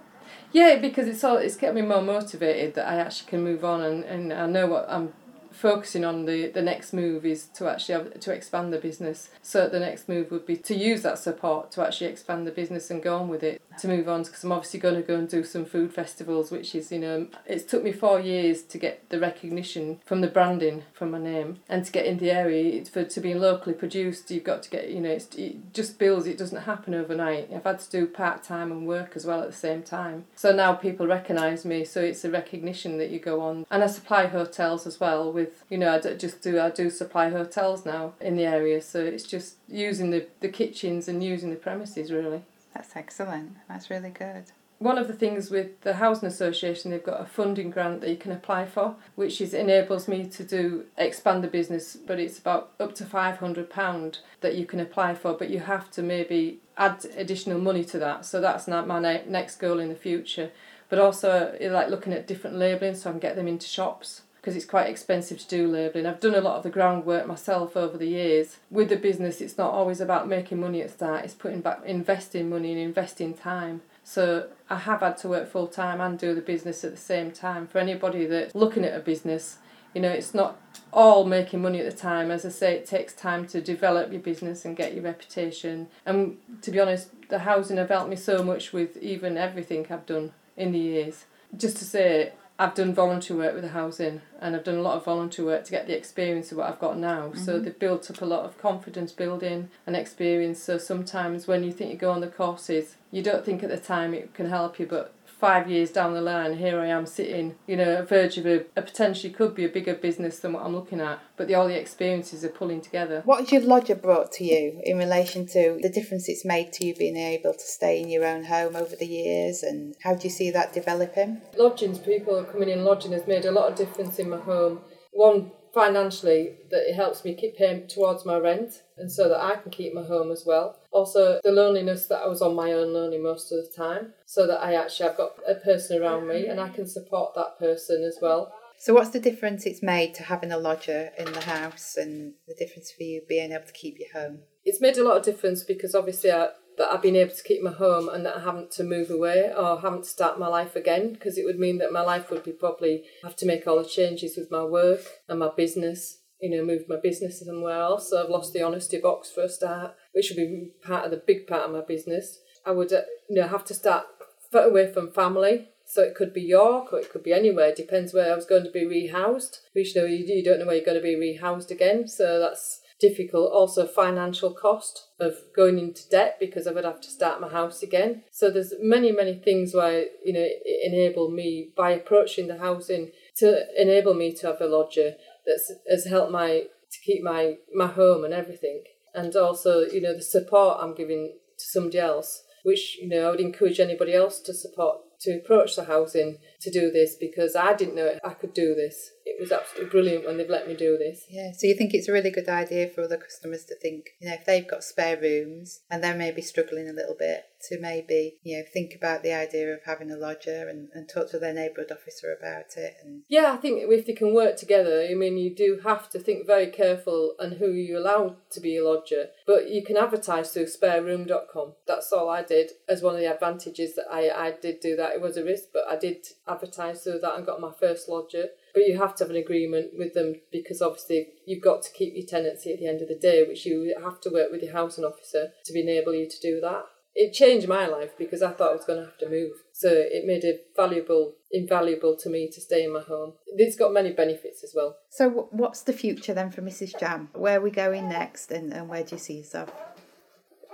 Yeah, 0.51 0.77
because 0.77 1.07
it's 1.07 1.23
all 1.23 1.37
it's 1.37 1.55
kept 1.55 1.75
me 1.75 1.81
more 1.81 2.01
motivated 2.01 2.75
that 2.75 2.87
I 2.87 2.95
actually 2.95 3.29
can 3.29 3.43
move 3.43 3.65
on 3.65 3.81
and, 3.81 4.03
and 4.05 4.33
I 4.33 4.45
know 4.45 4.67
what 4.67 4.85
I'm 4.89 5.13
focusing 5.51 6.03
on 6.03 6.25
the, 6.25 6.47
the 6.47 6.61
next 6.61 6.93
move 6.93 7.25
is 7.25 7.45
to 7.45 7.69
actually 7.69 7.93
have, 7.93 8.19
to 8.19 8.31
expand 8.31 8.73
the 8.73 8.77
business. 8.77 9.29
So 9.41 9.69
the 9.69 9.79
next 9.79 10.09
move 10.09 10.31
would 10.31 10.45
be 10.45 10.57
to 10.57 10.75
use 10.75 11.03
that 11.03 11.19
support 11.19 11.71
to 11.71 11.85
actually 11.85 12.07
expand 12.07 12.47
the 12.47 12.51
business 12.51 12.89
and 12.89 13.01
go 13.01 13.17
on 13.17 13.27
with 13.27 13.43
it 13.43 13.61
to 13.77 13.87
move 13.87 14.07
on 14.07 14.23
because 14.23 14.43
I'm 14.43 14.51
obviously 14.51 14.79
going 14.79 14.95
to 14.95 15.01
go 15.01 15.15
and 15.15 15.27
do 15.27 15.43
some 15.43 15.65
food 15.65 15.93
festivals, 15.93 16.51
which 16.51 16.75
is 16.75 16.91
you 16.91 16.99
know 16.99 17.27
it's 17.45 17.63
took 17.63 17.83
me 17.83 17.91
four 17.91 18.19
years 18.19 18.61
to 18.63 18.77
get 18.77 19.09
the 19.09 19.19
recognition 19.19 19.99
from 20.05 20.21
the 20.21 20.27
branding 20.27 20.83
from 20.93 21.11
my 21.11 21.19
name 21.19 21.59
and 21.69 21.85
to 21.85 21.91
get 21.91 22.05
in 22.05 22.17
the 22.17 22.31
area 22.31 22.83
for 22.85 23.03
to 23.03 23.19
be 23.19 23.33
locally 23.33 23.73
produced. 23.73 24.31
You've 24.31 24.43
got 24.43 24.63
to 24.63 24.69
get 24.69 24.89
you 24.89 25.01
know 25.01 25.09
it's, 25.09 25.33
it 25.35 25.73
just 25.73 25.99
builds. 25.99 26.27
It 26.27 26.37
doesn't 26.37 26.63
happen 26.63 26.93
overnight. 26.93 27.49
I've 27.53 27.63
had 27.63 27.79
to 27.79 27.89
do 27.89 28.07
part 28.07 28.43
time 28.43 28.71
and 28.71 28.87
work 28.87 29.13
as 29.15 29.25
well 29.25 29.41
at 29.41 29.49
the 29.49 29.55
same 29.55 29.83
time. 29.83 30.25
So 30.35 30.53
now 30.53 30.73
people 30.73 31.07
recognise 31.07 31.65
me. 31.65 31.85
So 31.85 32.01
it's 32.01 32.23
a 32.25 32.31
recognition 32.31 32.97
that 32.97 33.09
you 33.09 33.19
go 33.19 33.41
on, 33.41 33.65
and 33.69 33.83
I 33.83 33.87
supply 33.87 34.27
hotels 34.27 34.87
as 34.87 34.99
well 34.99 35.31
with 35.31 35.63
you 35.69 35.77
know 35.77 35.93
I 35.93 35.99
just 35.99 36.41
do 36.41 36.59
I 36.59 36.69
do 36.69 36.89
supply 36.89 37.29
hotels 37.29 37.85
now 37.85 38.13
in 38.19 38.35
the 38.35 38.45
area. 38.45 38.81
So 38.81 38.99
it's 38.99 39.23
just 39.23 39.57
using 39.67 40.11
the 40.11 40.27
the 40.39 40.49
kitchens 40.49 41.07
and 41.07 41.23
using 41.23 41.49
the 41.49 41.55
premises 41.55 42.11
really. 42.11 42.43
That's 42.73 42.95
excellent. 42.95 43.57
That's 43.67 43.89
really 43.89 44.09
good. 44.09 44.45
One 44.79 44.97
of 44.97 45.07
the 45.07 45.13
things 45.13 45.49
with 45.49 45.79
the 45.81 45.93
Housing 45.93 46.27
Association, 46.27 46.91
they've 46.91 47.01
got 47.01 47.21
a 47.21 47.25
funding 47.25 47.69
grant 47.69 48.01
that 48.01 48.09
you 48.09 48.17
can 48.17 48.33
apply 48.33 48.65
for, 48.65 48.95
which 49.15 49.39
is 49.39 49.53
enables 49.53 50.07
me 50.09 50.25
to 50.25 50.43
do 50.43 50.85
expand 50.97 51.43
the 51.43 51.47
business, 51.47 51.95
but 51.95 52.19
it's 52.19 52.37
about 52.37 52.71
up 52.79 52.93
to 52.95 53.05
five 53.05 53.37
hundred 53.37 53.69
pound 53.69 54.19
that 54.41 54.55
you 54.55 54.65
can 54.65 54.81
apply 54.81 55.15
for, 55.15 55.33
but 55.33 55.49
you 55.49 55.59
have 55.59 55.89
to 55.91 56.01
maybe 56.01 56.59
add 56.77 57.05
additional 57.15 57.59
money 57.59 57.85
to 57.85 57.99
that. 57.99 58.25
So 58.25 58.41
that's 58.41 58.67
not 58.67 58.87
my 58.87 58.99
next 58.99 59.55
goal 59.57 59.79
in 59.79 59.87
the 59.89 59.95
future. 59.95 60.51
But 60.89 60.99
also, 60.99 61.55
like 61.61 61.89
looking 61.89 62.11
at 62.11 62.27
different 62.27 62.57
labelling, 62.57 62.95
so 62.95 63.09
I 63.09 63.13
can 63.13 63.19
get 63.19 63.35
them 63.35 63.47
into 63.47 63.67
shops 63.67 64.23
because 64.43 64.57
it's 64.57 64.65
quite 64.65 64.89
expensive 64.89 65.39
to 65.39 65.47
do 65.47 65.67
labelling. 65.69 66.05
I've 66.05 66.19
done 66.19 66.35
a 66.35 66.41
lot 66.41 66.57
of 66.57 66.63
the 66.63 66.69
groundwork 66.69 67.25
myself 67.25 67.77
over 67.77 67.97
the 67.97 68.09
years. 68.09 68.57
With 68.69 68.89
the 68.89 68.97
business, 68.97 69.39
it's 69.39 69.57
not 69.57 69.71
always 69.71 70.01
about 70.01 70.27
making 70.27 70.59
money 70.59 70.81
at 70.81 70.91
start. 70.91 71.23
It's 71.23 71.33
putting 71.33 71.61
back, 71.61 71.79
investing 71.85 72.49
money 72.49 72.73
and 72.73 72.81
investing 72.81 73.33
time. 73.33 73.83
So 74.03 74.49
I 74.69 74.79
have 74.79 74.99
had 74.99 75.15
to 75.19 75.29
work 75.29 75.49
full 75.49 75.67
time 75.67 76.01
and 76.01 76.19
do 76.19 76.35
the 76.35 76.41
business 76.41 76.83
at 76.83 76.91
the 76.91 76.97
same 76.97 77.31
time. 77.31 77.67
For 77.67 77.77
anybody 77.77 78.25
that's 78.25 78.53
looking 78.53 78.83
at 78.83 78.93
a 78.93 78.99
business, 78.99 79.59
you 79.93 80.01
know, 80.01 80.11
it's 80.11 80.33
not 80.33 80.59
all 80.91 81.23
making 81.23 81.61
money 81.61 81.79
at 81.79 81.89
the 81.89 81.97
time. 81.97 82.29
As 82.29 82.45
I 82.45 82.49
say, 82.49 82.73
it 82.73 82.85
takes 82.85 83.13
time 83.13 83.47
to 83.47 83.61
develop 83.61 84.11
your 84.11 84.19
business 84.19 84.65
and 84.65 84.75
get 84.75 84.93
your 84.93 85.05
reputation. 85.05 85.87
And 86.05 86.35
to 86.63 86.69
be 86.69 86.81
honest, 86.81 87.11
the 87.29 87.39
housing 87.39 87.77
have 87.77 87.87
helped 87.87 88.09
me 88.09 88.17
so 88.17 88.43
much 88.43 88.73
with 88.73 88.97
even 88.97 89.37
everything 89.37 89.87
I've 89.89 90.05
done 90.05 90.33
in 90.57 90.73
the 90.73 90.79
years. 90.79 91.23
Just 91.55 91.77
to 91.77 91.85
say, 91.85 92.33
I've 92.59 92.75
done 92.75 92.93
volunteer 92.93 93.35
work 93.35 93.55
with 93.55 93.63
the 93.63 93.69
housing 93.69 94.21
and 94.39 94.55
I've 94.55 94.63
done 94.63 94.77
a 94.77 94.81
lot 94.81 94.95
of 94.95 95.05
volunteer 95.05 95.45
work 95.45 95.63
to 95.65 95.71
get 95.71 95.87
the 95.87 95.97
experience 95.97 96.51
of 96.51 96.59
what 96.59 96.69
I've 96.69 96.79
got 96.79 96.97
now. 96.97 97.33
So 97.33 97.55
mm-hmm. 97.55 97.63
they've 97.63 97.79
built 97.79 98.11
up 98.11 98.21
a 98.21 98.25
lot 98.25 98.45
of 98.45 98.59
confidence 98.59 99.11
building 99.11 99.69
and 99.87 99.95
experience. 99.95 100.61
So 100.61 100.77
sometimes 100.77 101.47
when 101.47 101.63
you 101.63 101.71
think 101.71 101.91
you 101.91 101.97
go 101.97 102.11
on 102.11 102.21
the 102.21 102.27
courses, 102.27 102.95
you 103.11 103.23
don't 103.23 103.43
think 103.43 103.63
at 103.63 103.69
the 103.69 103.77
time 103.77 104.13
it 104.13 104.35
can 104.35 104.49
help 104.49 104.79
you, 104.79 104.85
but 104.85 105.13
five 105.43 105.69
years 105.69 105.91
down 105.91 106.13
the 106.13 106.21
line, 106.21 106.57
here 106.57 106.79
I 106.79 106.87
am 106.87 107.05
sitting, 107.05 107.55
you 107.67 107.75
know, 107.75 107.97
at 107.97 108.07
verge 108.07 108.37
of 108.37 108.45
a, 108.45 108.63
a 108.77 108.81
potentially 108.81 109.33
could 109.33 109.53
be 109.53 109.65
a 109.65 109.67
bigger 109.67 109.93
business 109.93 110.39
than 110.39 110.53
what 110.53 110.63
I'm 110.63 110.73
looking 110.73 111.01
at. 111.01 111.19
But 111.35 111.49
the, 111.49 111.55
all 111.55 111.67
the 111.67 111.77
experiences 111.77 112.45
are 112.45 112.49
pulling 112.49 112.79
together. 112.79 113.23
What 113.25 113.41
has 113.41 113.51
your 113.51 113.63
lodger 113.63 113.95
brought 113.95 114.31
to 114.33 114.45
you 114.45 114.79
in 114.85 114.97
relation 114.97 115.45
to 115.47 115.79
the 115.81 115.89
difference 115.89 116.29
it's 116.29 116.45
made 116.45 116.71
to 116.73 116.85
you 116.85 116.95
being 116.95 117.17
able 117.17 117.51
to 117.51 117.59
stay 117.59 118.01
in 118.01 118.07
your 118.07 118.23
own 118.25 118.45
home 118.45 118.77
over 118.77 118.95
the 118.95 119.05
years 119.05 119.63
and 119.63 119.97
how 120.01 120.15
do 120.15 120.23
you 120.23 120.29
see 120.29 120.49
that 120.51 120.71
developing? 120.71 121.41
lodgings, 121.57 121.99
people 121.99 122.41
coming 122.45 122.69
in 122.69 122.85
lodging 122.85 123.11
has 123.11 123.27
made 123.27 123.43
a 123.43 123.51
lot 123.51 123.69
of 123.69 123.77
difference 123.77 124.19
in 124.19 124.29
my 124.29 124.37
home. 124.37 124.79
One, 125.11 125.51
financially, 125.73 126.57
that 126.69 126.87
it 126.89 126.95
helps 126.95 127.25
me 127.25 127.33
keep 127.33 127.57
paying 127.57 127.87
towards 127.87 128.25
my 128.25 128.37
rent 128.37 128.83
and 128.97 129.11
so 129.11 129.27
that 129.27 129.41
I 129.41 129.55
can 129.55 129.71
keep 129.71 129.93
my 129.93 130.03
home 130.03 130.31
as 130.31 130.43
well. 130.45 130.77
Also, 130.91 131.39
the 131.43 131.51
loneliness 131.51 132.05
that 132.07 132.19
I 132.19 132.27
was 132.27 132.41
on 132.41 132.55
my 132.55 132.71
own 132.73 132.93
lonely 132.93 133.17
most 133.17 133.51
of 133.51 133.57
the 133.57 133.71
time, 133.75 134.13
so 134.25 134.45
that 134.45 134.61
I 134.61 134.75
actually 134.75 135.07
have 135.09 135.17
got 135.17 135.31
a 135.47 135.55
person 135.55 136.01
around 136.01 136.27
me 136.27 136.47
and 136.47 136.59
I 136.59 136.69
can 136.69 136.87
support 136.87 137.33
that 137.35 137.57
person 137.59 138.03
as 138.03 138.19
well. 138.21 138.53
So 138.77 138.93
what's 138.93 139.11
the 139.11 139.19
difference 139.19 139.65
it's 139.65 139.81
made 139.81 140.13
to 140.15 140.23
having 140.23 140.51
a 140.51 140.57
lodger 140.57 141.11
in 141.17 141.31
the 141.31 141.41
house 141.41 141.95
and 141.95 142.33
the 142.47 142.55
difference 142.55 142.91
for 142.91 143.03
you 143.03 143.21
being 143.27 143.51
able 143.51 143.65
to 143.65 143.71
keep 143.71 143.97
your 143.97 144.11
home? 144.11 144.39
It's 144.65 144.81
made 144.81 144.97
a 144.97 145.03
lot 145.03 145.17
of 145.17 145.23
difference 145.23 145.63
because 145.63 145.95
obviously 145.95 146.31
I, 146.31 146.49
that 146.77 146.91
I've 146.91 147.01
been 147.01 147.15
able 147.15 147.33
to 147.33 147.43
keep 147.43 147.61
my 147.61 147.71
home 147.71 148.09
and 148.09 148.25
that 148.25 148.37
I 148.37 148.39
haven't 148.41 148.71
to 148.71 148.83
move 148.83 149.09
away 149.09 149.51
or 149.55 149.79
haven't 149.79 150.05
start 150.05 150.39
my 150.39 150.47
life 150.47 150.75
again 150.75 151.13
because 151.13 151.37
it 151.37 151.45
would 151.45 151.59
mean 151.59 151.77
that 151.79 151.91
my 151.91 152.01
life 152.01 152.29
would 152.29 152.43
be 152.43 152.51
probably 152.51 153.03
have 153.23 153.35
to 153.37 153.45
make 153.45 153.67
all 153.67 153.81
the 153.81 153.87
changes 153.87 154.37
with 154.37 154.51
my 154.51 154.63
work 154.63 155.01
and 155.27 155.39
my 155.39 155.49
business. 155.55 156.19
You 156.41 156.49
know, 156.49 156.65
move 156.65 156.89
my 156.89 156.97
business 157.01 157.39
somewhere 157.39 157.79
else. 157.79 158.09
So 158.09 158.21
I've 158.21 158.29
lost 158.29 158.51
the 158.51 158.63
honesty 158.63 158.99
box 158.99 159.31
for 159.31 159.43
a 159.43 159.49
start, 159.49 159.95
which 160.13 160.29
would 160.29 160.37
be 160.37 160.71
part 160.85 161.05
of 161.05 161.11
the 161.11 161.23
big 161.25 161.47
part 161.47 161.61
of 161.61 161.71
my 161.71 161.81
business. 161.81 162.37
I 162.65 162.71
would, 162.71 162.91
uh, 162.91 163.01
you 163.29 163.39
know, 163.39 163.47
have 163.47 163.63
to 163.65 163.73
start 163.73 164.07
far 164.51 164.63
away 164.63 164.91
from 164.91 165.11
family. 165.11 165.69
So 165.85 166.01
it 166.01 166.15
could 166.15 166.33
be 166.33 166.41
York 166.41 166.91
or 166.91 166.99
it 166.99 167.11
could 167.11 167.23
be 167.23 167.31
anywhere. 167.33 167.69
It 167.69 167.77
depends 167.77 168.13
where 168.13 168.31
I 168.31 168.35
was 168.35 168.45
going 168.45 168.63
to 168.65 168.71
be 168.71 168.85
rehoused. 168.85 169.59
Which 169.73 169.95
you 169.95 170.01
know 170.01 170.07
you 170.07 170.43
don't 170.43 170.59
know 170.59 170.65
where 170.65 170.75
you're 170.75 170.85
going 170.85 170.97
to 170.97 171.03
be 171.03 171.15
rehoused 171.15 171.71
again. 171.71 172.07
So 172.07 172.39
that's 172.39 172.81
difficult. 173.03 173.51
Also, 173.51 173.85
financial 173.85 174.51
cost 174.51 175.09
of 175.19 175.33
going 175.53 175.77
into 175.77 176.07
debt 176.09 176.37
because 176.39 176.65
I 176.65 176.71
would 176.71 176.85
have 176.85 177.01
to 177.01 177.09
start 177.09 177.41
my 177.41 177.49
house 177.49 177.83
again. 177.83 178.23
So 178.31 178.49
there's 178.49 178.73
many, 178.79 179.11
many 179.11 179.35
things 179.35 179.75
where 179.75 180.05
you 180.23 180.33
know 180.33 180.47
it 180.47 180.93
enable 180.93 181.29
me 181.29 181.73
by 181.75 181.91
approaching 181.91 182.47
the 182.47 182.57
housing 182.57 183.11
to 183.37 183.65
enable 183.77 184.13
me 184.13 184.33
to 184.35 184.47
have 184.47 184.61
a 184.61 184.67
lodger 184.67 185.15
that's 185.45 185.71
has 185.89 186.05
helped 186.05 186.31
my 186.31 186.49
to 186.93 186.97
keep 187.05 187.21
my 187.23 187.57
my 187.75 187.87
home 187.87 188.23
and 188.23 188.33
everything. 188.33 188.83
And 189.13 189.35
also, 189.35 189.81
you 189.81 190.01
know, 190.01 190.15
the 190.15 190.23
support 190.23 190.79
I'm 190.81 190.95
giving 190.95 191.37
to 191.59 191.65
somebody 191.65 191.99
else, 191.99 192.43
which 192.63 192.97
you 193.01 193.09
know 193.09 193.27
I 193.27 193.31
would 193.31 193.41
encourage 193.41 193.79
anybody 193.81 194.13
else 194.13 194.39
to 194.41 194.53
support 194.53 194.99
to 195.23 195.37
approach 195.37 195.75
the 195.75 195.85
housing 195.85 196.37
to 196.63 196.71
do 196.71 196.91
this 196.91 197.15
because 197.19 197.55
I 197.55 197.73
didn't 197.73 197.95
know 197.95 198.17
I 198.23 198.33
could 198.33 198.53
do 198.53 198.75
this. 198.75 199.11
It 199.25 199.39
was 199.39 199.51
absolutely 199.51 199.89
brilliant 199.89 200.25
when 200.25 200.37
they've 200.37 200.49
let 200.49 200.67
me 200.67 200.75
do 200.75 200.97
this. 200.97 201.25
Yeah, 201.29 201.51
so 201.53 201.67
you 201.67 201.75
think 201.75 201.93
it's 201.93 202.09
a 202.09 202.13
really 202.13 202.31
good 202.31 202.49
idea 202.49 202.89
for 202.89 203.03
other 203.03 203.17
customers 203.17 203.65
to 203.65 203.75
think, 203.75 204.09
you 204.19 204.27
know, 204.27 204.35
if 204.35 204.45
they've 204.45 204.67
got 204.67 204.83
spare 204.83 205.19
rooms 205.19 205.81
and 205.89 206.03
they're 206.03 206.15
maybe 206.15 206.41
struggling 206.41 206.89
a 206.89 206.93
little 206.93 207.15
bit, 207.17 207.45
to 207.69 207.79
maybe, 207.79 208.39
you 208.43 208.57
know, 208.57 208.63
think 208.73 208.93
about 208.95 209.23
the 209.23 209.33
idea 209.33 209.73
of 209.73 209.79
having 209.85 210.11
a 210.11 210.17
lodger 210.17 210.67
and, 210.67 210.89
and 210.93 211.07
talk 211.07 211.29
to 211.31 211.39
their 211.39 211.53
neighbourhood 211.53 211.91
officer 211.91 212.35
about 212.37 212.75
it. 212.75 212.95
And 213.03 213.23
Yeah, 213.29 213.53
I 213.53 213.57
think 213.57 213.83
if 213.83 214.05
they 214.05 214.13
can 214.13 214.33
work 214.33 214.57
together, 214.57 215.07
I 215.09 215.13
mean, 215.13 215.37
you 215.37 215.55
do 215.55 215.79
have 215.83 216.09
to 216.09 216.19
think 216.19 216.45
very 216.45 216.67
careful 216.67 217.35
on 217.39 217.53
who 217.53 217.71
you 217.71 217.97
allow 217.97 218.37
to 218.51 218.59
be 218.59 218.77
a 218.77 218.83
lodger. 218.83 219.27
But 219.47 219.69
you 219.69 219.83
can 219.83 219.97
advertise 219.97 220.51
through 220.51 220.65
spareroom.com. 220.65 221.73
That's 221.87 222.11
all 222.11 222.29
I 222.29 222.43
did 222.43 222.71
as 222.89 223.01
one 223.01 223.15
of 223.15 223.21
the 223.21 223.31
advantages 223.31 223.95
that 223.95 224.05
I, 224.11 224.29
I 224.29 224.51
did 224.51 224.79
do 224.81 224.95
that. 224.97 225.13
It 225.13 225.21
was 225.21 225.37
a 225.37 225.43
risk, 225.43 225.69
but 225.73 225.83
I 225.89 225.95
did 225.95 226.25
advertise 226.53 227.03
through 227.03 227.19
that 227.19 227.35
and 227.35 227.45
got 227.45 227.61
my 227.61 227.71
first 227.79 228.07
lodger. 228.07 228.47
But 228.73 228.87
you 228.87 228.97
have 228.97 229.15
to 229.15 229.23
have 229.23 229.31
an 229.31 229.37
agreement 229.37 229.91
with 229.97 230.13
them 230.13 230.35
because 230.51 230.81
obviously 230.81 231.27
you've 231.45 231.63
got 231.63 231.83
to 231.83 231.91
keep 231.91 232.13
your 232.15 232.25
tenancy 232.25 232.73
at 232.73 232.79
the 232.79 232.87
end 232.87 233.01
of 233.01 233.07
the 233.07 233.15
day, 233.15 233.43
which 233.43 233.65
you 233.65 233.95
have 234.01 234.19
to 234.21 234.29
work 234.29 234.51
with 234.51 234.63
your 234.63 234.73
housing 234.73 235.05
officer 235.05 235.49
to 235.65 235.79
enable 235.79 236.13
you 236.13 236.27
to 236.29 236.39
do 236.41 236.59
that. 236.61 236.85
It 237.15 237.31
changed 237.31 237.67
my 237.67 237.85
life 237.85 238.17
because 238.17 238.41
I 238.41 238.51
thought 238.51 238.71
I 238.71 238.75
was 238.75 238.85
going 238.85 238.99
to 238.99 239.05
have 239.05 239.19
to 239.19 239.29
move. 239.29 239.51
So 239.71 239.89
it 239.91 240.25
made 240.25 240.43
it 240.43 240.71
valuable, 240.75 241.35
invaluable 241.51 242.15
to 242.17 242.29
me 242.29 242.49
to 242.49 242.59
stay 242.59 242.83
in 242.83 242.93
my 242.93 243.01
home. 243.01 243.33
It's 243.45 243.75
got 243.75 243.93
many 243.93 244.11
benefits 244.11 244.63
as 244.63 244.73
well. 244.75 244.97
so, 245.11 245.47
what's 245.51 245.83
the 245.83 245.93
future 245.93 246.33
then 246.33 246.49
for 246.49 246.63
Mrs. 246.63 246.99
Jam? 246.99 247.29
Where 247.33 247.59
are 247.59 247.61
we 247.61 247.69
going 247.69 248.09
next, 248.09 248.51
and, 248.51 248.73
and 248.73 248.89
where 248.89 249.03
do 249.03 249.15
you 249.15 249.19
see 249.19 249.37
yourself? 249.37 249.71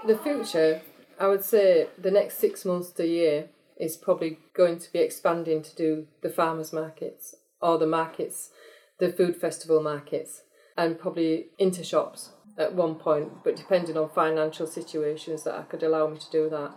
The 0.07 0.17
future, 0.17 0.81
I 1.19 1.27
would 1.27 1.43
say 1.43 1.87
the 1.97 2.11
next 2.11 2.39
six 2.39 2.63
months 2.63 2.91
to 2.91 3.03
a 3.03 3.07
year 3.07 3.49
is 3.79 3.95
probably 3.95 4.39
going 4.53 4.77
to 4.77 4.91
be 4.91 4.99
expanding 4.99 5.63
to 5.63 5.75
do 5.75 6.07
the 6.21 6.29
farmers 6.29 6.73
markets 6.73 7.35
or 7.61 7.77
the 7.77 7.87
markets, 7.87 8.49
the 8.99 9.11
food 9.11 9.35
festival 9.35 9.81
markets, 9.81 10.43
and 10.77 10.99
probably 10.99 11.47
into 11.57 11.83
shops 11.83 12.31
at 12.57 12.75
one 12.75 12.95
point, 12.95 13.43
but 13.43 13.55
depending 13.55 13.97
on 13.97 14.09
financial 14.09 14.67
situations 14.67 15.43
that 15.43 15.55
I 15.55 15.63
could 15.63 15.83
allow 15.83 16.07
me 16.07 16.17
to 16.19 16.31
do 16.31 16.49
that. 16.49 16.75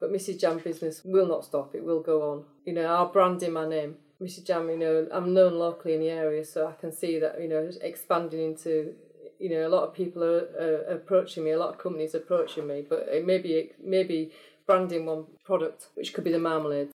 But 0.00 0.12
Mrs. 0.12 0.40
Jam 0.40 0.58
business 0.58 1.02
will 1.04 1.26
not 1.26 1.44
stop, 1.44 1.74
it 1.74 1.84
will 1.84 2.02
go 2.02 2.30
on. 2.30 2.44
You 2.64 2.72
know, 2.72 2.86
I'll 2.86 3.12
brand 3.12 3.42
in 3.42 3.52
my 3.52 3.68
name. 3.68 3.96
Mrs. 4.22 4.46
Jam, 4.46 4.68
you 4.70 4.78
know, 4.78 5.08
I'm 5.12 5.34
known 5.34 5.58
locally 5.58 5.94
in 5.94 6.00
the 6.00 6.10
area, 6.10 6.44
so 6.44 6.68
I 6.68 6.72
can 6.80 6.92
see 6.92 7.18
that, 7.18 7.40
you 7.40 7.48
know, 7.48 7.68
expanding 7.82 8.42
into 8.42 8.94
you 9.38 9.50
know, 9.50 9.66
a 9.66 9.70
lot 9.70 9.84
of 9.84 9.94
people 9.94 10.24
are, 10.24 10.48
are 10.60 10.96
approaching 10.96 11.44
me, 11.44 11.52
a 11.52 11.58
lot 11.58 11.70
of 11.70 11.78
companies 11.78 12.14
approaching 12.14 12.66
me, 12.66 12.84
but 12.88 13.06
it 13.08 13.26
may 13.26 13.38
be, 13.38 13.70
maybe 13.82 14.32
branding 14.68 15.06
one 15.06 15.24
product, 15.44 15.88
which 15.94 16.12
could 16.12 16.22
be 16.22 16.30
the 16.30 16.38
marmalade. 16.38 16.90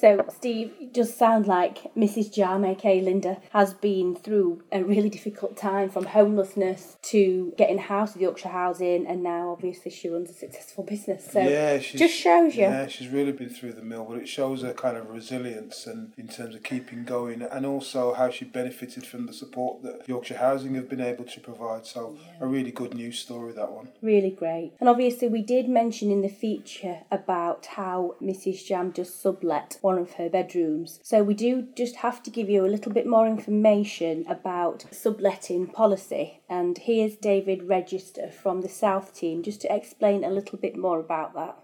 So, 0.00 0.24
Steve, 0.32 0.74
it 0.80 0.94
does 0.94 1.12
sound 1.12 1.48
like 1.48 1.92
Mrs. 1.96 2.32
Jam, 2.32 2.64
aka 2.64 3.00
Linda, 3.00 3.38
has 3.50 3.74
been 3.74 4.14
through 4.14 4.62
a 4.70 4.84
really 4.84 5.08
difficult 5.08 5.56
time 5.56 5.90
from 5.90 6.04
homelessness 6.06 6.96
to 7.02 7.52
getting 7.58 7.78
house 7.78 8.12
with 8.12 8.22
Yorkshire 8.22 8.50
Housing, 8.50 9.08
and 9.08 9.24
now 9.24 9.50
obviously 9.50 9.90
she 9.90 10.08
runs 10.08 10.30
a 10.30 10.34
successful 10.34 10.84
business. 10.84 11.28
So, 11.32 11.40
yeah, 11.40 11.80
she's, 11.80 11.98
just 11.98 12.14
shows 12.14 12.54
you. 12.54 12.62
Yeah, 12.62 12.86
she's 12.86 13.08
really 13.08 13.32
been 13.32 13.48
through 13.48 13.72
the 13.72 13.82
mill, 13.82 14.04
but 14.04 14.18
it 14.18 14.28
shows 14.28 14.62
her 14.62 14.72
kind 14.72 14.96
of 14.96 15.10
resilience 15.10 15.84
and 15.88 16.12
in 16.16 16.28
terms 16.28 16.54
of 16.54 16.62
keeping 16.62 17.02
going, 17.02 17.42
and 17.42 17.66
also 17.66 18.14
how 18.14 18.30
she 18.30 18.44
benefited 18.44 19.04
from 19.04 19.26
the 19.26 19.32
support 19.32 19.82
that 19.82 20.08
Yorkshire 20.08 20.38
Housing 20.38 20.76
have 20.76 20.88
been 20.88 21.00
able 21.00 21.24
to 21.24 21.40
provide. 21.40 21.86
So 21.86 22.16
a 22.40 22.46
really 22.46 22.70
good 22.70 22.94
news 22.94 23.18
story 23.18 23.52
that 23.54 23.72
one. 23.72 23.88
Really 24.00 24.30
great. 24.30 24.74
And 24.78 24.88
obviously, 24.88 25.26
we 25.26 25.42
did 25.42 25.68
mention 25.68 26.12
in 26.12 26.22
the 26.22 26.28
feature 26.28 27.00
about 27.10 27.66
how 27.66 28.14
Mrs. 28.22 28.64
Jam 28.64 28.92
does 28.92 29.12
sublet 29.12 29.76
one 29.88 29.98
of 29.98 30.12
her 30.14 30.28
bedrooms. 30.28 31.00
So, 31.02 31.22
we 31.22 31.34
do 31.34 31.68
just 31.76 31.96
have 31.96 32.22
to 32.24 32.30
give 32.30 32.48
you 32.50 32.64
a 32.64 32.74
little 32.74 32.92
bit 32.92 33.06
more 33.06 33.26
information 33.26 34.24
about 34.28 34.86
subletting 34.90 35.68
policy. 35.68 36.42
And 36.48 36.76
here's 36.76 37.16
David 37.16 37.60
Register 37.76 38.30
from 38.30 38.60
the 38.60 38.68
South 38.84 39.14
team 39.14 39.42
just 39.42 39.60
to 39.62 39.74
explain 39.74 40.24
a 40.24 40.36
little 40.38 40.58
bit 40.58 40.76
more 40.76 41.00
about 41.00 41.34
that. 41.34 41.56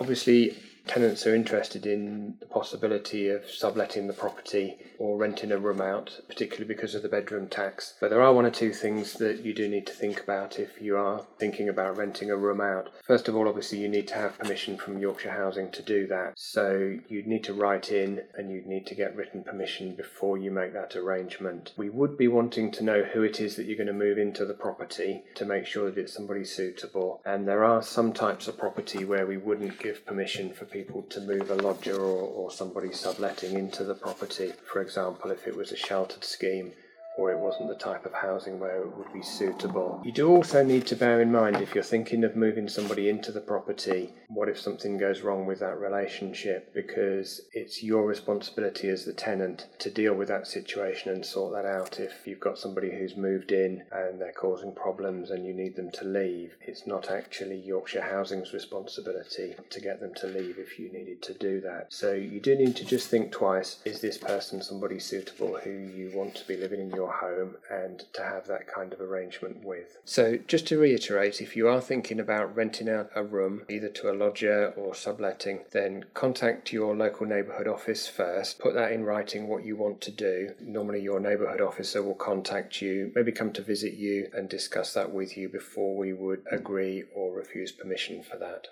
Obviously, 0.00 0.56
tenants 0.86 1.26
are 1.26 1.34
interested 1.34 1.86
in 1.86 2.34
the 2.40 2.46
possibility 2.46 3.28
of 3.28 3.48
subletting 3.50 4.06
the 4.06 4.12
property 4.12 4.76
or 4.98 5.16
renting 5.16 5.50
a 5.50 5.58
room 5.58 5.80
out, 5.80 6.20
particularly 6.28 6.66
because 6.66 6.94
of 6.94 7.02
the 7.02 7.08
bedroom 7.08 7.48
tax. 7.48 7.94
But 8.00 8.10
there 8.10 8.22
are 8.22 8.32
one 8.32 8.46
or 8.46 8.50
two 8.50 8.72
things 8.72 9.14
that 9.14 9.44
you 9.44 9.54
do 9.54 9.68
need 9.68 9.86
to 9.86 9.92
think 9.92 10.20
about 10.20 10.58
if 10.58 10.80
you 10.80 10.96
are 10.96 11.24
thinking 11.38 11.68
about 11.68 11.96
renting 11.96 12.30
a 12.30 12.36
room 12.36 12.60
out. 12.60 12.90
First 13.06 13.28
of 13.28 13.36
all, 13.36 13.48
obviously, 13.48 13.78
you 13.78 13.88
need 13.88 14.08
to 14.08 14.14
have 14.14 14.38
permission 14.38 14.76
from 14.76 14.98
Yorkshire 14.98 15.30
Housing 15.30 15.70
to 15.72 15.82
do 15.82 16.06
that. 16.08 16.34
So 16.36 16.98
you'd 17.08 17.26
need 17.26 17.44
to 17.44 17.54
write 17.54 17.90
in 17.90 18.22
and 18.36 18.50
you'd 18.50 18.66
need 18.66 18.86
to 18.86 18.94
get 18.94 19.16
written 19.16 19.42
permission 19.42 19.94
before 19.94 20.38
you 20.38 20.50
make 20.50 20.72
that 20.74 20.96
arrangement. 20.96 21.72
We 21.76 21.90
would 21.90 22.16
be 22.16 22.28
wanting 22.28 22.70
to 22.72 22.84
know 22.84 23.02
who 23.02 23.22
it 23.22 23.40
is 23.40 23.56
that 23.56 23.66
you're 23.66 23.76
going 23.76 23.86
to 23.86 23.92
move 23.92 24.18
into 24.18 24.44
the 24.44 24.54
property 24.54 25.24
to 25.34 25.44
make 25.44 25.66
sure 25.66 25.90
that 25.90 25.98
it's 25.98 26.12
somebody 26.12 26.44
suitable. 26.44 27.20
And 27.24 27.48
there 27.48 27.64
are 27.64 27.82
some 27.82 28.12
types 28.12 28.48
of 28.48 28.58
property 28.58 29.04
where 29.04 29.26
we 29.26 29.36
wouldn't 29.36 29.78
give 29.78 30.06
permission 30.06 30.52
for 30.52 30.66
people 30.74 31.02
to 31.02 31.20
move 31.20 31.52
a 31.52 31.54
lodger 31.54 32.00
or, 32.00 32.22
or 32.22 32.50
somebody 32.50 32.92
subletting 32.92 33.56
into 33.56 33.84
the 33.84 33.94
property. 33.94 34.52
For 34.70 34.82
example, 34.82 35.30
if 35.30 35.46
it 35.46 35.56
was 35.56 35.70
a 35.70 35.76
sheltered 35.76 36.24
scheme 36.24 36.72
or 37.16 37.30
it 37.30 37.38
wasn't 37.38 37.68
the 37.68 37.74
type 37.74 38.04
of 38.04 38.12
housing 38.12 38.58
where 38.58 38.82
it 38.82 38.96
would 38.96 39.12
be 39.12 39.22
suitable. 39.22 40.00
You 40.04 40.12
do 40.12 40.28
also 40.28 40.64
need 40.64 40.86
to 40.86 40.96
bear 40.96 41.20
in 41.20 41.30
mind 41.30 41.56
if 41.56 41.74
you're 41.74 41.84
thinking 41.84 42.24
of 42.24 42.36
moving 42.36 42.68
somebody 42.68 43.08
into 43.08 43.32
the 43.32 43.40
property, 43.40 44.12
what 44.28 44.48
if 44.48 44.58
something 44.58 44.98
goes 44.98 45.22
wrong 45.22 45.46
with 45.46 45.60
that 45.60 45.78
relationship? 45.78 46.74
Because 46.74 47.42
it's 47.52 47.82
your 47.82 48.06
responsibility 48.06 48.88
as 48.88 49.04
the 49.04 49.12
tenant 49.12 49.66
to 49.78 49.90
deal 49.90 50.14
with 50.14 50.28
that 50.28 50.46
situation 50.46 51.12
and 51.12 51.24
sort 51.24 51.52
that 51.54 51.66
out. 51.66 52.00
If 52.00 52.26
you've 52.26 52.40
got 52.40 52.58
somebody 52.58 52.90
who's 52.90 53.16
moved 53.16 53.52
in 53.52 53.84
and 53.92 54.20
they're 54.20 54.32
causing 54.32 54.74
problems 54.74 55.30
and 55.30 55.46
you 55.46 55.54
need 55.54 55.76
them 55.76 55.90
to 55.92 56.04
leave, 56.04 56.56
it's 56.60 56.86
not 56.86 57.10
actually 57.10 57.60
Yorkshire 57.60 58.02
Housing's 58.02 58.52
responsibility 58.52 59.54
to 59.70 59.80
get 59.80 60.00
them 60.00 60.14
to 60.14 60.26
leave 60.26 60.58
if 60.58 60.78
you 60.78 60.90
needed 60.92 61.22
to 61.22 61.34
do 61.34 61.60
that. 61.60 61.92
So 61.92 62.12
you 62.12 62.40
do 62.40 62.56
need 62.56 62.76
to 62.76 62.84
just 62.84 63.08
think 63.08 63.32
twice 63.32 63.78
is 63.84 64.00
this 64.00 64.18
person 64.18 64.62
somebody 64.62 64.98
suitable 64.98 65.58
who 65.62 65.70
you 65.70 66.10
want 66.14 66.34
to 66.36 66.46
be 66.46 66.56
living 66.56 66.80
in 66.80 66.90
your 66.90 67.03
home 67.12 67.56
and 67.70 68.04
to 68.12 68.22
have 68.22 68.46
that 68.46 68.66
kind 68.66 68.92
of 68.92 69.00
arrangement 69.00 69.64
with. 69.64 69.98
So, 70.04 70.38
just 70.46 70.66
to 70.68 70.78
reiterate, 70.78 71.40
if 71.40 71.56
you 71.56 71.68
are 71.68 71.80
thinking 71.80 72.20
about 72.20 72.54
renting 72.54 72.88
out 72.88 73.10
a 73.14 73.22
room 73.22 73.62
either 73.68 73.88
to 73.88 74.10
a 74.10 74.14
lodger 74.14 74.72
or 74.76 74.94
subletting, 74.94 75.60
then 75.72 76.04
contact 76.14 76.72
your 76.72 76.96
local 76.96 77.26
neighbourhood 77.26 77.68
office 77.68 78.08
first. 78.08 78.58
Put 78.58 78.74
that 78.74 78.92
in 78.92 79.04
writing 79.04 79.48
what 79.48 79.64
you 79.64 79.76
want 79.76 80.00
to 80.02 80.10
do. 80.10 80.54
Normally, 80.60 81.00
your 81.00 81.20
neighbourhood 81.20 81.60
officer 81.60 82.02
will 82.02 82.14
contact 82.14 82.80
you, 82.80 83.12
maybe 83.14 83.32
come 83.32 83.52
to 83.52 83.62
visit 83.62 83.94
you 83.94 84.28
and 84.34 84.48
discuss 84.48 84.94
that 84.94 85.12
with 85.12 85.36
you 85.36 85.48
before 85.48 85.96
we 85.96 86.12
would 86.12 86.42
agree 86.50 87.04
or 87.14 87.34
refuse 87.34 87.72
permission 87.72 88.22
for 88.22 88.36
that. 88.38 88.68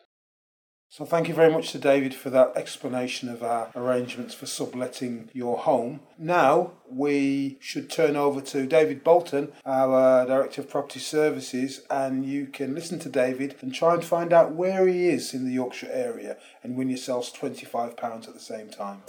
So 0.94 1.06
thank 1.06 1.26
you 1.26 1.32
very 1.32 1.50
much 1.50 1.72
to 1.72 1.78
David 1.78 2.12
for 2.14 2.28
that 2.28 2.52
explanation 2.54 3.30
of 3.30 3.42
our 3.42 3.70
arrangements 3.74 4.34
for 4.34 4.44
subletting 4.44 5.30
your 5.32 5.56
home. 5.56 6.00
Now 6.18 6.72
we 6.86 7.56
should 7.60 7.88
turn 7.88 8.14
over 8.14 8.42
to 8.42 8.66
David 8.66 9.02
Bolton, 9.02 9.52
our 9.64 10.26
Director 10.26 10.60
of 10.60 10.68
Property 10.68 11.00
Services, 11.00 11.80
and 11.88 12.26
you 12.26 12.44
can 12.44 12.74
listen 12.74 12.98
to 12.98 13.08
David 13.08 13.54
and 13.62 13.74
try 13.74 13.94
and 13.94 14.04
find 14.04 14.34
out 14.34 14.52
where 14.52 14.86
he 14.86 15.08
is 15.08 15.32
in 15.32 15.46
the 15.46 15.54
Yorkshire 15.54 15.88
area 15.90 16.36
and 16.62 16.76
win 16.76 16.90
yourselves 16.90 17.32
£25 17.32 18.28
at 18.28 18.34
the 18.34 18.38
same 18.38 18.68
time. 18.68 19.00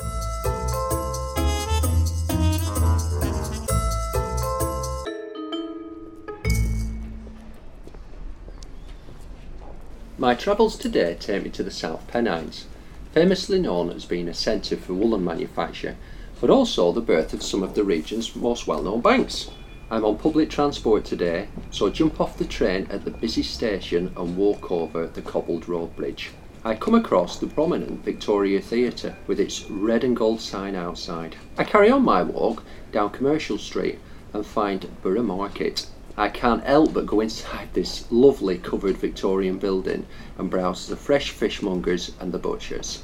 My 10.24 10.36
travels 10.36 10.78
today 10.78 11.18
take 11.20 11.44
me 11.44 11.50
to 11.50 11.64
the 11.64 11.70
South 11.70 12.08
Pennines, 12.08 12.66
famously 13.12 13.60
known 13.60 13.90
as 13.90 14.06
being 14.06 14.30
a 14.30 14.34
centre 14.34 14.78
for 14.78 14.94
woolen 14.94 15.26
manufacture, 15.26 15.98
but 16.40 16.50
also 16.50 16.94
the 16.94 17.02
birth 17.02 17.34
of 17.34 17.44
some 17.44 17.62
of 17.62 17.76
the 17.76 17.84
region's 17.84 18.34
most 18.34 18.66
well 18.66 18.82
known 18.82 19.02
banks. 19.02 19.52
I'm 19.92 20.06
on 20.06 20.18
public 20.18 20.50
transport 20.50 21.04
today, 21.04 21.50
so 21.72 21.90
jump 21.90 22.22
off 22.22 22.38
the 22.38 22.46
train 22.46 22.88
at 22.90 23.04
the 23.04 23.12
busy 23.12 23.44
station 23.44 24.14
and 24.16 24.38
walk 24.38 24.72
over 24.72 25.08
the 25.08 25.22
cobbled 25.22 25.68
road 25.68 25.94
bridge. 25.98 26.32
I 26.64 26.76
come 26.76 26.96
across 26.96 27.38
the 27.38 27.48
prominent 27.48 28.06
Victoria 28.06 28.62
Theatre 28.62 29.18
with 29.28 29.42
its 29.42 29.70
red 29.70 30.06
and 30.06 30.16
gold 30.16 30.40
sign 30.40 30.74
outside. 30.74 31.36
I 31.58 31.66
carry 31.66 31.92
on 31.92 32.06
my 32.06 32.24
walk 32.24 32.64
down 32.94 33.10
Commercial 33.10 33.58
Street 33.58 34.00
and 34.32 34.46
find 34.46 34.90
Borough 35.02 35.22
Market. 35.22 35.86
I 36.16 36.30
can't 36.30 36.64
help 36.64 36.94
but 36.94 37.08
go 37.08 37.22
inside 37.22 37.70
this 37.74 38.06
lovely 38.12 38.60
covered 38.60 38.98
Victorian 38.98 39.58
building 39.58 40.06
and 40.38 40.50
browse 40.50 40.88
the 40.88 40.96
fresh 40.96 41.32
fishmongers 41.32 42.12
and 42.20 42.32
the 42.32 42.38
butchers. 42.38 43.02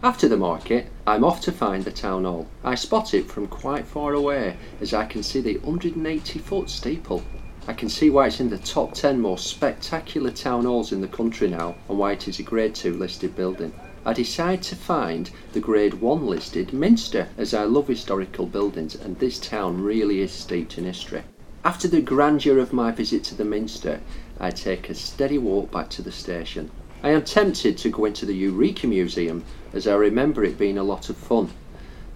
After 0.00 0.28
the 0.28 0.36
market, 0.36 0.86
I'm 1.04 1.24
off 1.24 1.40
to 1.42 1.50
find 1.52 1.84
the 1.84 1.90
town 1.90 2.24
hall. 2.24 2.46
I 2.62 2.76
spot 2.76 3.14
it 3.14 3.28
from 3.28 3.48
quite 3.48 3.86
far 3.86 4.14
away 4.14 4.56
as 4.80 4.94
I 4.94 5.06
can 5.06 5.24
see 5.24 5.40
the 5.40 5.58
180 5.58 6.38
foot 6.38 6.70
steeple. 6.70 7.24
I 7.66 7.72
can 7.72 7.88
see 7.88 8.10
why 8.10 8.28
it's 8.28 8.38
in 8.38 8.50
the 8.50 8.58
top 8.58 8.94
10 8.94 9.20
most 9.20 9.48
spectacular 9.48 10.30
town 10.30 10.64
halls 10.64 10.92
in 10.92 11.00
the 11.00 11.08
country 11.08 11.48
now 11.48 11.74
and 11.88 11.98
why 11.98 12.12
it 12.12 12.28
is 12.28 12.38
a 12.38 12.44
Grade 12.44 12.76
2 12.76 12.96
listed 12.96 13.34
building. 13.34 13.72
I 14.04 14.12
decide 14.12 14.62
to 14.62 14.76
find 14.76 15.30
the 15.52 15.60
Grade 15.60 15.94
1 15.94 16.26
listed 16.26 16.72
Minster 16.72 17.28
as 17.36 17.54
I 17.54 17.64
love 17.64 17.88
historical 17.88 18.46
buildings 18.46 18.94
and 18.94 19.18
this 19.18 19.38
town 19.38 19.80
really 19.82 20.20
is 20.20 20.32
steeped 20.32 20.78
in 20.78 20.84
history. 20.84 21.22
After 21.64 21.86
the 21.86 22.00
grandeur 22.00 22.58
of 22.58 22.72
my 22.72 22.90
visit 22.90 23.22
to 23.24 23.36
the 23.36 23.44
Minster, 23.44 24.00
I 24.40 24.50
take 24.50 24.90
a 24.90 24.94
steady 24.94 25.38
walk 25.38 25.70
back 25.70 25.90
to 25.90 26.02
the 26.02 26.10
station. 26.10 26.72
I 27.04 27.10
am 27.10 27.22
tempted 27.22 27.78
to 27.78 27.88
go 27.88 28.04
into 28.04 28.26
the 28.26 28.34
Eureka 28.34 28.88
Museum 28.88 29.44
as 29.72 29.86
I 29.86 29.94
remember 29.94 30.42
it 30.42 30.58
being 30.58 30.76
a 30.76 30.82
lot 30.82 31.08
of 31.08 31.16
fun, 31.16 31.50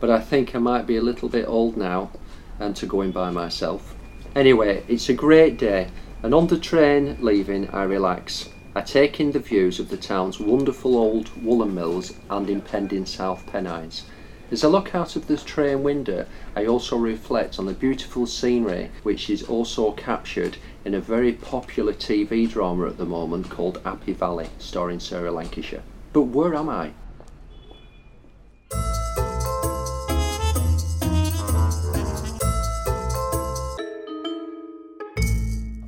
but 0.00 0.10
I 0.10 0.18
think 0.18 0.56
I 0.56 0.58
might 0.58 0.84
be 0.84 0.96
a 0.96 1.02
little 1.02 1.28
bit 1.28 1.46
old 1.46 1.76
now 1.76 2.10
and 2.58 2.74
to 2.74 2.86
go 2.86 3.02
in 3.02 3.12
by 3.12 3.30
myself. 3.30 3.94
Anyway, 4.34 4.82
it's 4.88 5.08
a 5.08 5.14
great 5.14 5.58
day, 5.58 5.90
and 6.24 6.34
on 6.34 6.48
the 6.48 6.58
train 6.58 7.16
leaving, 7.20 7.70
I 7.70 7.84
relax. 7.84 8.48
I 8.74 8.80
take 8.80 9.20
in 9.20 9.30
the 9.30 9.38
views 9.38 9.78
of 9.78 9.90
the 9.90 9.96
town's 9.96 10.40
wonderful 10.40 10.96
old 10.96 11.30
woolen 11.40 11.72
mills 11.72 12.14
and 12.30 12.50
impending 12.50 13.06
South 13.06 13.46
Pennines. 13.46 14.06
As 14.48 14.62
I 14.62 14.68
look 14.68 14.94
out 14.94 15.16
of 15.16 15.26
the 15.26 15.36
train 15.36 15.82
window, 15.82 16.24
I 16.54 16.66
also 16.66 16.96
reflect 16.96 17.58
on 17.58 17.66
the 17.66 17.72
beautiful 17.72 18.26
scenery 18.26 18.92
which 19.02 19.28
is 19.28 19.42
also 19.42 19.90
captured 19.90 20.56
in 20.84 20.94
a 20.94 21.00
very 21.00 21.32
popular 21.32 21.92
TV 21.92 22.48
drama 22.48 22.86
at 22.86 22.96
the 22.96 23.04
moment 23.04 23.50
called 23.50 23.80
Appy 23.84 24.12
Valley, 24.12 24.48
starring 24.58 25.00
Sarah 25.00 25.32
Lancashire. 25.32 25.82
But 26.12 26.28
where 26.28 26.54
am 26.54 26.68
I? 26.68 26.92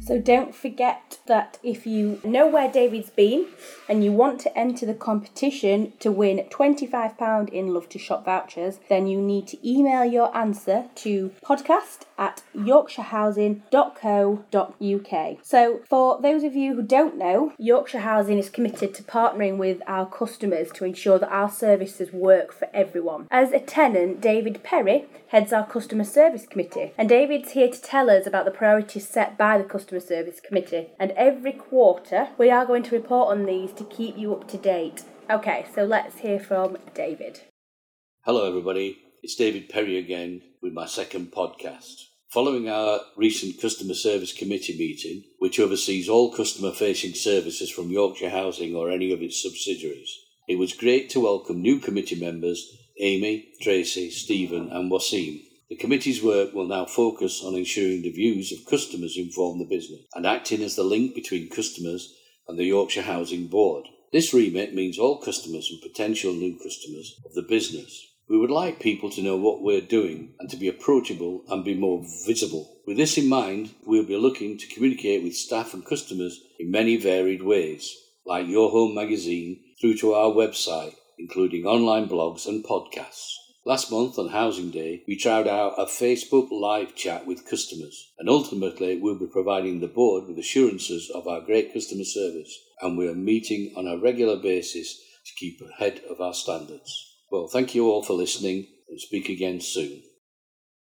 So 0.08 0.18
don't 0.18 0.54
forget 0.54 1.18
that 1.26 1.58
if 1.62 1.86
you 1.86 2.18
know 2.24 2.46
where 2.46 2.72
David's 2.72 3.10
been 3.10 3.46
and 3.90 4.02
you 4.02 4.10
want 4.10 4.40
to 4.40 4.58
enter 4.58 4.86
the 4.86 4.94
competition 4.94 5.92
to 6.00 6.10
win 6.10 6.38
£25 6.48 7.50
in 7.50 7.74
Love 7.74 7.90
to 7.90 7.98
Shop 7.98 8.24
vouchers, 8.24 8.80
then 8.88 9.06
you 9.06 9.20
need 9.20 9.46
to 9.48 9.70
email 9.70 10.06
your 10.06 10.34
answer 10.34 10.86
to 10.94 11.32
podcast 11.44 12.06
at 12.18 12.42
yorkshirehousing.co.uk. 12.54 15.38
So, 15.42 15.80
for 15.88 16.20
those 16.20 16.42
of 16.42 16.54
you 16.56 16.74
who 16.74 16.82
don't 16.82 17.16
know, 17.16 17.54
Yorkshire 17.58 18.00
Housing 18.00 18.36
is 18.38 18.50
committed 18.50 18.92
to 18.94 19.02
partnering 19.02 19.56
with 19.56 19.80
our 19.86 20.04
customers 20.06 20.70
to 20.72 20.84
ensure 20.84 21.18
that 21.18 21.32
our 21.32 21.50
services 21.50 22.12
work 22.12 22.52
for 22.52 22.68
everyone. 22.74 23.26
As 23.30 23.52
a 23.52 23.60
tenant, 23.60 24.20
David 24.20 24.62
Perry 24.62 25.06
heads 25.28 25.50
our 25.52 25.66
customer 25.66 26.04
service 26.04 26.46
committee, 26.46 26.92
and 26.98 27.08
David's 27.08 27.52
here 27.52 27.70
to 27.70 27.80
tell 27.80 28.10
us 28.10 28.26
about 28.26 28.44
the 28.44 28.50
priorities 28.50 29.08
set 29.08 29.38
by 29.38 29.56
the 29.56 29.64
customer 29.64 30.00
service 30.00 30.40
committee. 30.40 30.88
And 30.98 31.12
every 31.12 31.52
quarter, 31.52 32.28
we 32.36 32.50
are 32.50 32.66
going 32.66 32.82
to 32.84 32.96
report 32.96 33.30
on 33.30 33.46
these 33.46 33.72
to 33.72 33.84
keep 33.84 34.18
you 34.18 34.34
up 34.34 34.48
to 34.48 34.56
date. 34.56 35.04
Okay, 35.30 35.66
so 35.74 35.84
let's 35.84 36.18
hear 36.18 36.40
from 36.40 36.78
David. 36.94 37.42
Hello, 38.24 38.48
everybody. 38.48 38.98
It's 39.22 39.34
David 39.34 39.68
Perry 39.68 39.98
again 39.98 40.40
with 40.62 40.72
my 40.72 40.86
second 40.86 41.32
podcast. 41.32 42.07
Following 42.30 42.68
our 42.68 43.00
recent 43.16 43.58
Customer 43.58 43.94
Service 43.94 44.34
Committee 44.34 44.76
meeting, 44.76 45.24
which 45.38 45.58
oversees 45.58 46.10
all 46.10 46.30
customer 46.30 46.72
facing 46.72 47.14
services 47.14 47.70
from 47.70 47.90
Yorkshire 47.90 48.28
Housing 48.28 48.76
or 48.76 48.90
any 48.90 49.12
of 49.12 49.22
its 49.22 49.42
subsidiaries, 49.42 50.14
it 50.46 50.58
was 50.58 50.74
great 50.74 51.08
to 51.08 51.20
welcome 51.20 51.62
new 51.62 51.78
committee 51.78 52.20
members 52.20 52.70
Amy, 53.00 53.54
Tracy, 53.62 54.10
Stephen, 54.10 54.68
and 54.70 54.92
Wasim. 54.92 55.40
The 55.70 55.76
committee's 55.76 56.22
work 56.22 56.52
will 56.52 56.66
now 56.66 56.84
focus 56.84 57.42
on 57.42 57.54
ensuring 57.54 58.02
the 58.02 58.12
views 58.12 58.52
of 58.52 58.66
customers 58.66 59.16
inform 59.16 59.58
the 59.58 59.64
business 59.64 60.02
and 60.14 60.26
acting 60.26 60.62
as 60.62 60.76
the 60.76 60.84
link 60.84 61.14
between 61.14 61.48
customers 61.48 62.14
and 62.46 62.58
the 62.58 62.64
Yorkshire 62.66 63.08
Housing 63.08 63.46
Board. 63.46 63.86
This 64.12 64.34
remit 64.34 64.74
means 64.74 64.98
all 64.98 65.16
customers 65.16 65.70
and 65.70 65.80
potential 65.80 66.34
new 66.34 66.58
customers 66.62 67.18
of 67.24 67.32
the 67.32 67.40
business 67.48 68.06
we 68.28 68.36
would 68.36 68.50
like 68.50 68.78
people 68.78 69.08
to 69.08 69.22
know 69.22 69.36
what 69.36 69.62
we're 69.62 69.80
doing 69.80 70.34
and 70.38 70.50
to 70.50 70.56
be 70.56 70.68
approachable 70.68 71.44
and 71.48 71.64
be 71.64 71.74
more 71.74 72.04
visible. 72.26 72.76
With 72.86 72.98
this 72.98 73.16
in 73.16 73.26
mind, 73.26 73.70
we'll 73.86 74.04
be 74.04 74.16
looking 74.16 74.58
to 74.58 74.66
communicate 74.66 75.22
with 75.22 75.34
staff 75.34 75.72
and 75.72 75.84
customers 75.84 76.38
in 76.58 76.70
many 76.70 76.96
varied 76.96 77.42
ways, 77.42 77.96
like 78.26 78.46
Your 78.46 78.70
Home 78.70 78.94
magazine 78.94 79.60
through 79.80 79.96
to 79.98 80.12
our 80.12 80.30
website, 80.30 80.94
including 81.18 81.64
online 81.64 82.06
blogs 82.06 82.46
and 82.46 82.64
podcasts. 82.64 83.32
Last 83.64 83.90
month 83.90 84.18
on 84.18 84.28
Housing 84.28 84.70
Day, 84.70 85.02
we 85.08 85.16
tried 85.16 85.48
out 85.48 85.74
a 85.78 85.86
Facebook 85.86 86.48
live 86.50 86.94
chat 86.94 87.26
with 87.26 87.48
customers, 87.48 88.12
and 88.18 88.28
ultimately 88.28 88.98
we'll 88.98 89.18
be 89.18 89.26
providing 89.26 89.80
the 89.80 89.88
board 89.88 90.26
with 90.26 90.38
assurances 90.38 91.10
of 91.14 91.26
our 91.26 91.40
great 91.40 91.72
customer 91.72 92.04
service, 92.04 92.58
and 92.80 92.96
we 92.96 93.08
are 93.08 93.14
meeting 93.14 93.72
on 93.76 93.86
a 93.86 93.98
regular 93.98 94.36
basis 94.36 94.98
to 95.26 95.34
keep 95.36 95.60
ahead 95.60 96.00
of 96.10 96.20
our 96.20 96.34
standards. 96.34 97.07
Well, 97.30 97.48
thank 97.48 97.74
you 97.74 97.90
all 97.90 98.02
for 98.02 98.14
listening 98.14 98.68
and 98.88 99.00
speak 99.00 99.28
again 99.28 99.60
soon. 99.60 100.02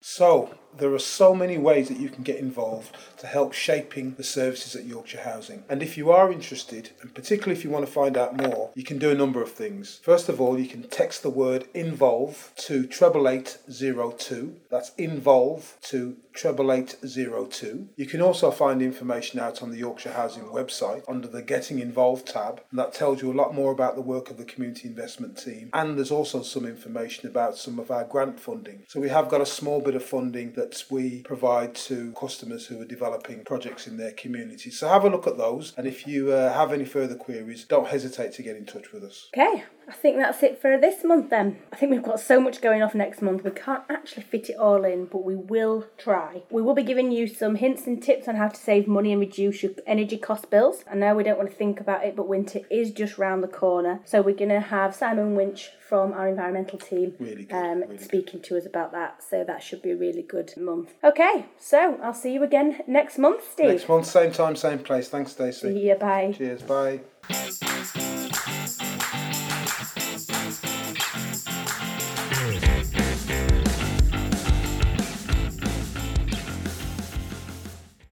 So, 0.05 0.51
there 0.77 0.93
are 0.95 0.99
so 0.99 1.35
many 1.35 1.59
ways 1.59 1.89
that 1.89 1.99
you 2.01 2.09
can 2.09 2.23
get 2.23 2.39
involved 2.39 2.97
to 3.19 3.27
help 3.27 3.53
shaping 3.53 4.15
the 4.15 4.25
services 4.25 4.75
at 4.75 4.87
Yorkshire 4.87 5.21
Housing. 5.21 5.65
And 5.69 5.83
if 5.83 5.97
you 5.97 6.11
are 6.11 6.33
interested, 6.33 6.91
and 7.03 7.15
particularly 7.15 7.59
if 7.59 7.65
you 7.65 7.71
want 7.71 7.87
to 7.87 7.93
find 7.93 8.17
out 8.17 8.37
more, 8.37 8.71
you 8.75 8.85
can 8.85 8.99
do 8.99 9.11
a 9.11 9.15
number 9.15 9.43
of 9.43 9.53
things. 9.53 10.01
First 10.03 10.29
of 10.29 10.41
all, 10.41 10.59
you 10.59 10.69
can 10.69 10.85
text 10.85 11.23
the 11.23 11.31
word 11.31 11.67
involve 11.75 12.53
to 12.57 12.87
treble 12.87 13.29
eight 13.29 13.59
zero 13.71 14.13
two. 14.13 14.57
That's 14.71 14.93
involve 14.97 15.77
to 15.83 16.17
treble 16.33 16.73
eight 16.73 16.97
zero 17.07 17.45
two. 17.47 17.89
You 17.97 18.07
can 18.07 18.23
also 18.23 18.51
find 18.51 18.81
information 18.81 19.39
out 19.41 19.63
on 19.63 19.71
the 19.71 19.79
Yorkshire 19.79 20.13
Housing 20.13 20.45
website 20.45 21.05
under 21.07 21.29
the 21.29 21.43
Getting 21.43 21.79
Involved 21.81 22.27
tab, 22.27 22.63
and 22.71 22.79
that 22.79 22.95
tells 22.95 23.21
you 23.21 23.31
a 23.31 23.35
lot 23.35 23.55
more 23.55 23.73
about 23.73 23.95
the 23.95 24.01
work 24.01 24.31
of 24.31 24.39
the 24.39 24.45
community 24.45 24.89
investment 24.89 25.37
team. 25.37 25.69
And 25.75 25.97
there's 25.97 26.11
also 26.11 26.43
some 26.43 26.65
information 26.65 27.29
about 27.29 27.57
some 27.57 27.79
of 27.79 27.91
our 27.91 28.05
grant 28.05 28.41
funding. 28.41 28.85
So 28.89 29.01
we 29.01 29.11
have 29.11 29.29
got 29.29 29.41
a 29.41 29.47
small 29.47 29.81
bit 29.81 29.92
of 29.95 30.05
funding 30.05 30.53
that 30.53 30.85
we 30.91 31.23
provide 31.23 31.75
to 31.75 32.13
customers 32.13 32.67
who 32.67 32.81
are 32.81 32.85
developing 32.85 33.45
projects 33.45 33.87
in 33.87 33.97
their 33.97 34.13
community. 34.13 34.71
So 34.71 34.89
have 34.89 35.05
a 35.05 35.11
look 35.11 35.27
at 35.27 35.39
those, 35.39 35.73
and 35.77 35.87
if 35.87 36.07
you 36.07 36.33
uh, 36.33 36.53
have 36.53 36.73
any 36.73 36.85
further 36.85 37.15
queries, 37.15 37.65
don't 37.65 37.89
hesitate 37.89 38.33
to 38.33 38.43
get 38.43 38.57
in 38.57 38.67
touch 38.67 38.93
with 38.93 39.05
us. 39.05 39.29
Okay, 39.37 39.65
I 39.89 39.93
think 39.93 40.17
that's 40.17 40.43
it 40.43 40.61
for 40.61 40.79
this 40.79 41.05
month 41.05 41.31
then. 41.31 41.59
I 41.73 41.77
think 41.77 41.93
we've 41.93 42.03
got 42.03 42.21
so 42.21 42.41
much 42.41 42.61
going 42.61 42.83
off 42.83 42.95
next 42.95 43.23
month, 43.23 43.45
we 43.45 43.51
can't 43.51 43.83
actually 43.89 44.23
fit 44.23 44.51
it 44.51 44.57
all 44.57 44.85
in, 44.85 45.07
but 45.07 45.25
we 45.25 45.35
will 45.35 45.87
try. 45.99 46.43
We 46.51 46.63
will 46.63 46.75
be 46.75 46.83
giving 46.83 47.13
you 47.13 47.27
some 47.27 47.57
hints 47.57 47.87
and 47.87 48.03
tips 48.03 48.29
on 48.29 48.37
how 48.37 48.49
to 48.49 48.57
save 48.57 48.87
money 48.87 49.13
and 49.13 49.21
reduce 49.21 49.63
your 49.63 49.73
energy 49.87 50.19
cost 50.19 50.51
bills. 50.51 50.85
I 50.91 50.95
know 50.95 51.15
we 51.15 51.25
don't 51.25 51.39
want 51.39 51.51
to 51.51 51.57
think 51.57 51.81
about 51.81 52.05
it, 52.05 52.17
but 52.17 52.29
winter 52.29 52.61
is 52.71 52.91
just 52.91 53.19
round 53.19 53.43
the 53.43 53.49
corner. 53.49 54.01
So 54.05 54.23
we're 54.23 54.35
going 54.35 54.51
to 54.51 54.61
have 54.61 54.95
Simon 54.95 55.35
Winch 55.35 55.71
from 55.93 56.13
our 56.13 56.27
environmental 56.29 56.79
team 56.79 57.15
really 57.19 57.45
good, 57.45 57.55
um, 57.55 57.81
really 57.81 57.99
speaking 57.99 58.41
good. 58.41 58.45
to 58.45 58.57
us 58.57 58.67
about 58.67 58.93
that. 58.93 59.23
So 59.23 59.45
that 59.45 59.63
should 59.63 59.82
be 59.83 59.91
a 59.91 59.97
really 59.97 60.23
good 60.23 60.53
month. 60.57 60.95
Okay, 61.03 61.47
so 61.59 61.99
I'll 62.03 62.15
see 62.15 62.33
you 62.33 62.43
again 62.43 62.81
next 62.87 63.19
month, 63.19 63.51
Steve. 63.51 63.69
Next 63.69 63.89
month, 63.89 64.07
same 64.07 64.33
time, 64.33 64.57
same 64.57 64.79
place. 64.79 65.09
Thanks, 65.09 65.33
Stacey. 65.33 65.75
See 65.75 65.89
you. 65.89 65.95
Bye. 65.97 66.35
Cheers. 66.37 66.63
Bye. 66.63 67.01